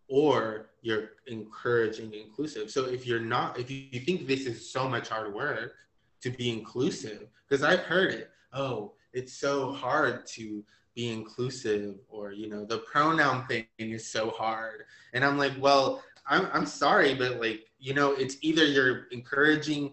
[0.08, 2.70] or you're encouraging inclusive.
[2.70, 5.74] So if you're not, if you think this is so much hard work
[6.22, 10.64] to be inclusive, because I've heard it, oh, it's so hard to
[10.96, 14.84] be inclusive, or, you know, the pronoun thing is so hard.
[15.12, 19.92] And I'm like, well, I'm, I'm sorry, but like, you know, it's either you're encouraging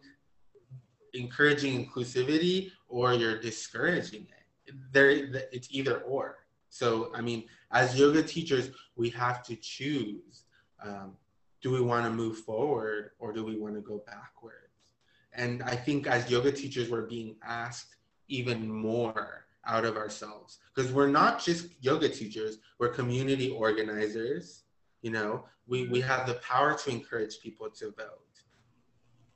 [1.14, 4.76] encouraging inclusivity or you're discouraging it.
[4.94, 5.10] There,
[5.52, 6.38] it's either or.
[6.70, 10.46] So, I mean, as yoga teachers, we have to choose.
[10.82, 11.18] Um,
[11.62, 14.58] do we want to move forward or do we want to go backwards?
[15.34, 17.96] And I think as yoga teachers, we're being asked
[18.28, 24.64] even more out of ourselves because we're not just yoga teachers, we're community organizers.
[25.02, 28.36] You know, we, we have the power to encourage people to vote.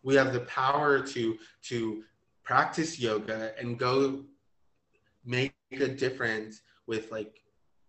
[0.03, 1.37] We have the power to,
[1.69, 2.03] to
[2.43, 4.25] practice yoga and go
[5.25, 7.39] make a difference with like,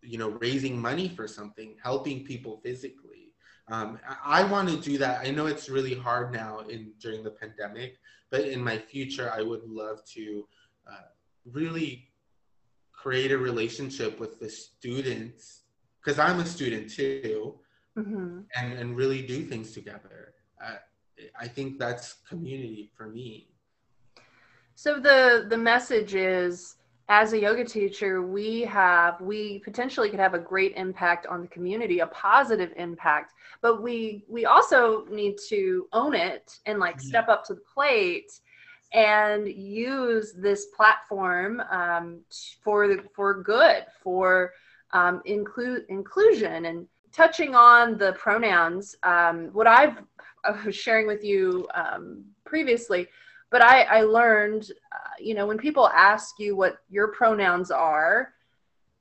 [0.01, 3.35] you know, raising money for something, helping people physically.
[3.69, 5.27] Um, I, want to do that.
[5.27, 7.99] I know it's really hard now in during the pandemic,
[8.31, 10.47] but in my future, I would love to
[10.89, 11.09] uh,
[11.51, 12.11] really
[12.93, 15.63] create a relationship with the students
[15.99, 17.59] because I'm a student too
[17.97, 18.41] mm-hmm.
[18.57, 20.35] and, and really do things together.
[20.65, 20.77] Uh,
[21.39, 23.49] I think that's community for me.
[24.75, 26.77] So the the message is
[27.09, 31.47] as a yoga teacher, we have we potentially could have a great impact on the
[31.49, 33.33] community, a positive impact,
[33.63, 37.09] but we we also need to own it and like yeah.
[37.09, 38.31] step up to the plate
[38.93, 42.21] and use this platform um,
[42.63, 44.53] for the, for good for
[44.93, 46.87] um, include inclusion and
[47.17, 49.97] touching on the pronouns, um, what I've
[50.45, 53.09] I was sharing with you um, previously,
[53.51, 58.33] but I, I learned, uh, you know, when people ask you what your pronouns are,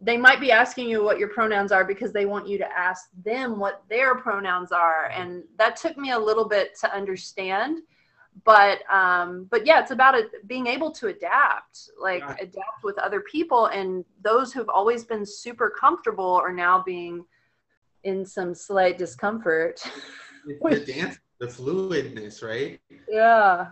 [0.01, 3.09] they might be asking you what your pronouns are because they want you to ask
[3.23, 7.79] them what their pronouns are, and that took me a little bit to understand.
[8.43, 12.35] But um, but yeah, it's about it, being able to adapt, like yeah.
[12.41, 17.23] adapt with other people, and those who've always been super comfortable are now being
[18.05, 19.81] in some slight discomfort.
[20.45, 22.79] the dance the fluidness, right?
[23.09, 23.67] Yeah.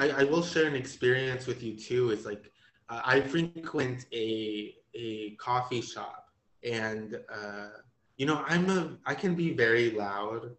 [0.00, 2.10] I, I will share an experience with you too.
[2.10, 2.50] Is like
[2.88, 6.26] uh, I frequent a a coffee shop,
[6.64, 7.68] and uh,
[8.16, 10.56] you know I'm a I can be very loud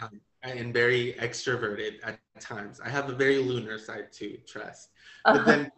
[0.00, 2.80] um, and very extroverted at times.
[2.80, 4.38] I have a very lunar side too.
[4.46, 4.90] Trust,
[5.24, 5.50] but Uh-huh.
[5.50, 5.72] then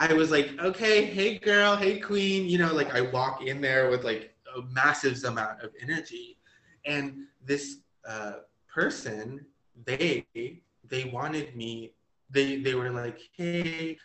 [0.00, 3.90] I was like, okay, hey girl, hey queen, you know, like I walk in there
[3.90, 6.38] with like a massive amount of energy,
[6.84, 7.78] and this
[8.08, 8.34] uh,
[8.72, 9.46] person,
[9.84, 10.24] they
[10.88, 11.92] they wanted me.
[12.30, 13.98] They they were like, hey,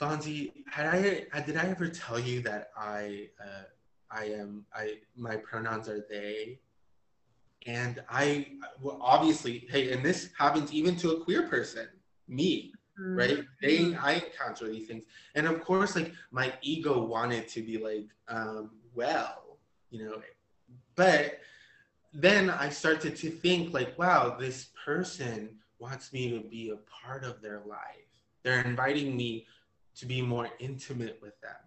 [0.00, 0.86] Fonzy, had
[1.32, 3.64] I did I ever tell you that I uh,
[4.10, 6.58] I am I my pronouns are they,
[7.66, 8.46] and I
[8.80, 11.88] well obviously hey, and this happens even to a queer person,
[12.28, 13.18] me Mm-hmm.
[13.18, 17.78] right they i encounter these things and of course like my ego wanted to be
[17.78, 19.41] like um well
[19.92, 20.20] you know
[20.96, 21.38] but
[22.12, 27.24] then i started to think like wow this person wants me to be a part
[27.24, 28.06] of their life.
[28.44, 29.46] They're inviting me
[29.96, 31.62] to be more intimate with them.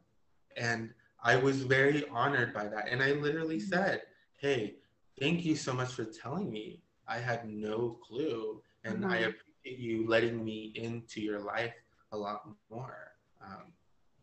[0.58, 0.92] And
[1.24, 2.88] i was very honored by that.
[2.90, 4.02] And i literally said
[4.38, 4.76] hey
[5.20, 6.82] thank you so much for telling me.
[7.08, 8.62] I had no clue.
[8.86, 9.28] And i Mhm.
[9.30, 11.76] appreciate you letting me into your life
[12.12, 13.12] a lot more.
[13.46, 13.74] Um,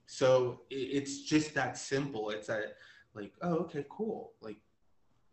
[0.06, 2.30] so it, it's just that simple.
[2.30, 2.76] It's that
[3.14, 4.56] like oh okay cool like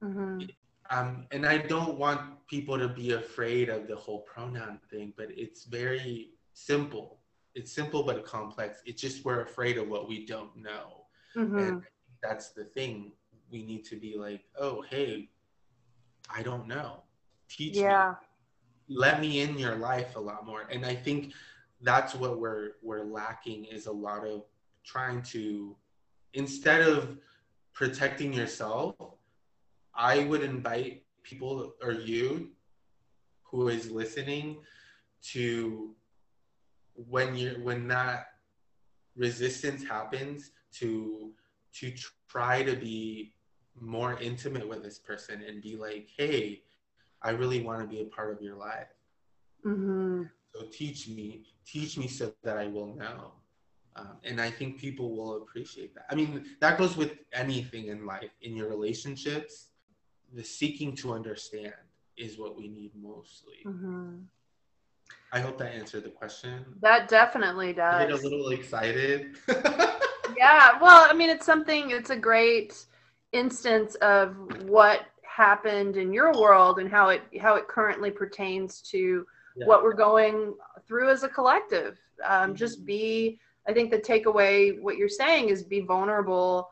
[0.04, 0.50] Mhm.
[0.92, 5.28] um, and I don't want people to be afraid of the whole pronoun thing, but
[5.30, 7.20] it's very simple.
[7.54, 8.82] It's simple but complex.
[8.86, 11.06] It's just we're afraid of what we don't know.
[11.36, 11.60] Mhm.
[11.60, 11.84] And
[12.24, 13.12] that's the thing.
[13.52, 15.30] We need to be like, oh, hey,
[16.30, 17.04] I don't know.
[17.50, 18.16] Teach Yeah.
[18.88, 18.96] me.
[18.96, 20.62] Let me in your life a lot more.
[20.72, 21.34] And I think
[21.82, 24.46] that's what we're we're lacking is a lot of
[24.84, 25.78] trying to
[26.34, 27.20] instead of
[27.80, 28.94] protecting yourself,
[29.96, 32.50] I would invite people or you
[33.44, 34.58] who is listening
[35.32, 35.96] to
[36.96, 38.34] when you're when that
[39.16, 41.32] resistance happens to
[41.74, 41.94] to
[42.28, 43.34] try to be
[43.80, 46.62] more intimate with this person and be like hey
[47.22, 48.92] i really want to be a part of your life
[49.66, 50.30] Mhm.
[50.54, 53.39] so teach me teach me so that i will know
[53.96, 58.06] um, and i think people will appreciate that i mean that goes with anything in
[58.06, 59.70] life in your relationships
[60.34, 61.74] the seeking to understand
[62.18, 64.26] is what we need mostly Mhm.
[65.32, 67.96] i hope that answered the question That definitely does.
[67.96, 69.36] I get a little excited
[70.38, 72.86] yeah well i mean it's something it's a great
[73.32, 79.26] instance of what happened in your world and how it how it currently pertains to
[79.56, 79.66] Yeah.
[79.66, 80.56] what we're going
[80.88, 82.86] through as a collective um, just Mhm.
[82.86, 86.70] be i think the takeaway what you're saying is be vulnerable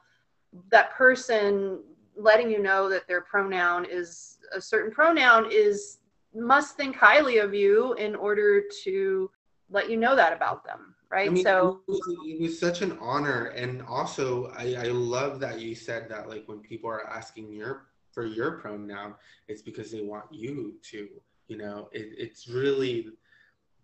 [0.71, 1.81] that person
[2.15, 5.99] letting you know that their pronoun is a certain pronoun is
[6.33, 9.29] must think highly of you in order to
[9.69, 12.81] let you know that about them right I mean, so it, was, it was such
[12.81, 16.27] an honor, and also I, I love that you said that.
[16.27, 19.15] Like when people are asking your for your pronoun,
[19.47, 21.07] it's because they want you to.
[21.47, 23.07] You know, it, it's really,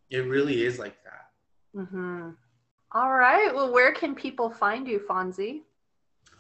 [0.09, 1.88] it really is like that.
[1.89, 2.32] hmm
[2.94, 3.54] All right.
[3.54, 5.62] Well, where can people find you, Fonzy?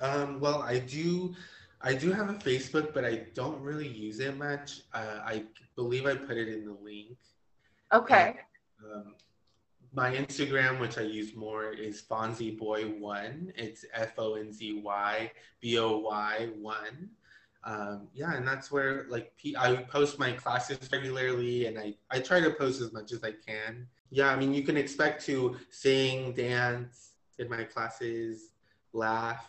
[0.01, 1.33] Um, well, I do,
[1.81, 4.81] I do have a Facebook, but I don't really use it much.
[4.93, 5.45] Uh, I
[5.75, 7.17] believe I put it in the link.
[7.91, 8.35] Okay.
[8.83, 9.15] Um,
[9.93, 13.51] my Instagram, which I use more, is Fonzy Boy One.
[13.55, 15.31] It's F O N Z Y
[15.61, 17.09] B O Y One.
[17.63, 22.41] Um, yeah, and that's where like I post my classes regularly, and I I try
[22.41, 23.87] to post as much as I can.
[24.13, 28.51] Yeah, I mean you can expect to sing, dance in my classes,
[28.93, 29.43] laugh.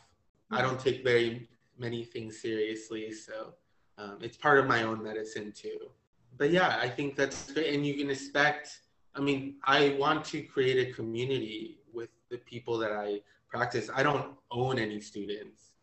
[0.50, 3.52] I don't take very many things seriously, so
[3.98, 5.90] um, it's part of my own medicine too.
[6.38, 8.80] But yeah, I think that's great, and you can expect.
[9.14, 13.90] I mean, I want to create a community with the people that I practice.
[13.94, 15.74] I don't own any students.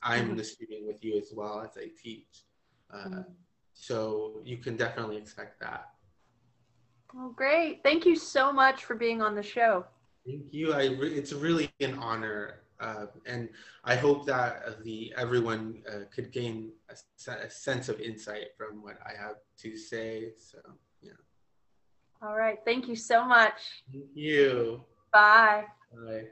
[0.00, 0.36] I'm Mhm.
[0.36, 2.44] the student with you as well as I teach.
[2.88, 3.34] Uh, Mhm.
[3.72, 5.97] So you can definitely expect that.
[7.14, 7.80] Well, great.
[7.82, 9.86] Thank you so much for being on the show.
[10.26, 10.72] Thank you.
[10.74, 13.48] I re- it's really an honor, uh, and
[13.84, 18.98] I hope that the everyone uh, could gain a, a sense of insight from what
[19.06, 20.32] I have to say.
[20.36, 20.58] So
[21.00, 21.12] yeah,
[22.22, 22.58] All right.
[22.66, 23.58] Thank you so much.
[23.90, 24.84] thank you.
[25.12, 25.64] Bye.
[25.94, 26.26] Bye.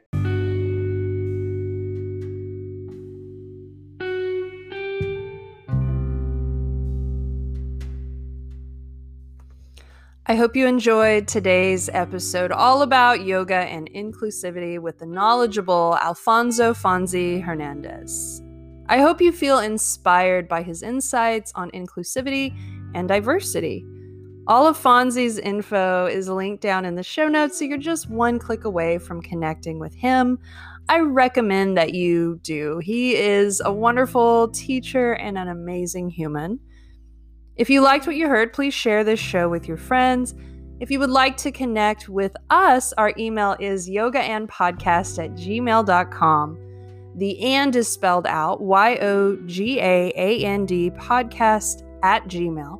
[10.29, 16.73] I hope you enjoyed today's episode all about yoga and inclusivity with the knowledgeable Alfonso
[16.73, 18.41] Fonzy Hernandez.
[18.89, 22.53] I hope you feel inspired by his insights on inclusivity
[22.93, 23.85] and diversity.
[24.47, 28.37] All of Fonzy's info is linked down in the show notes, so you're just one
[28.37, 30.39] click away from connecting with him.
[30.89, 32.79] I recommend that you do.
[32.79, 36.59] He is a wonderful teacher and an amazing human.
[37.57, 40.35] If you liked what you heard, please share this show with your friends.
[40.79, 46.59] If you would like to connect with us, our email is yogaandpodcast at gmail.com.
[47.15, 52.79] The and is spelled out Y O G A A N D podcast at gmail.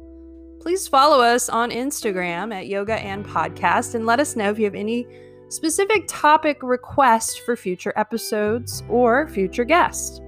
[0.61, 4.65] Please follow us on Instagram at Yoga and Podcast and let us know if you
[4.65, 5.07] have any
[5.49, 10.19] specific topic requests for future episodes or future guests.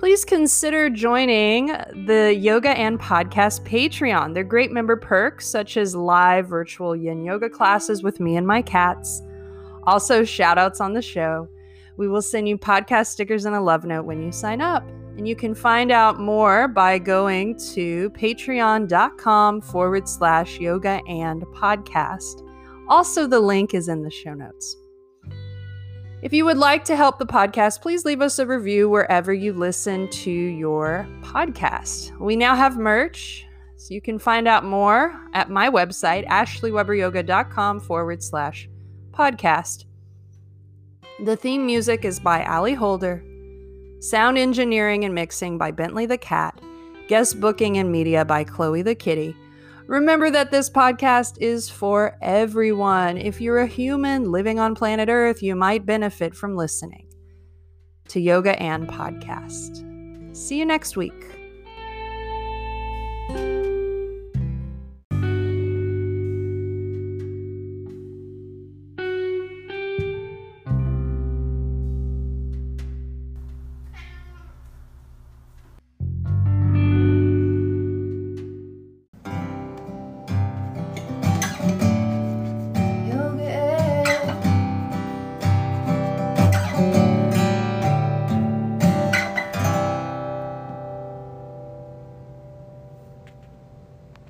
[0.00, 1.66] Please consider joining
[2.06, 4.32] the Yoga and Podcast Patreon.
[4.32, 8.62] They're great member perks such as live virtual yin yoga classes with me and my
[8.62, 9.20] cats.
[9.82, 11.50] Also, shout outs on the show.
[11.98, 14.88] We will send you podcast stickers and a love note when you sign up.
[15.18, 22.42] And you can find out more by going to patreon.com forward slash yoga and podcast.
[22.88, 24.79] Also, the link is in the show notes.
[26.22, 29.54] If you would like to help the podcast, please leave us a review wherever you
[29.54, 32.14] listen to your podcast.
[32.18, 33.46] We now have merch,
[33.76, 38.68] so you can find out more at my website, ashleyweberyoga.com forward slash
[39.12, 39.86] podcast.
[41.24, 43.24] The theme music is by Ali Holder.
[44.00, 46.60] Sound engineering and mixing by Bentley the Cat.
[47.08, 49.34] Guest booking and media by Chloe the Kitty.
[49.90, 53.18] Remember that this podcast is for everyone.
[53.18, 57.08] If you're a human living on planet Earth, you might benefit from listening
[58.06, 59.84] to Yoga and Podcast.
[60.36, 61.12] See you next week.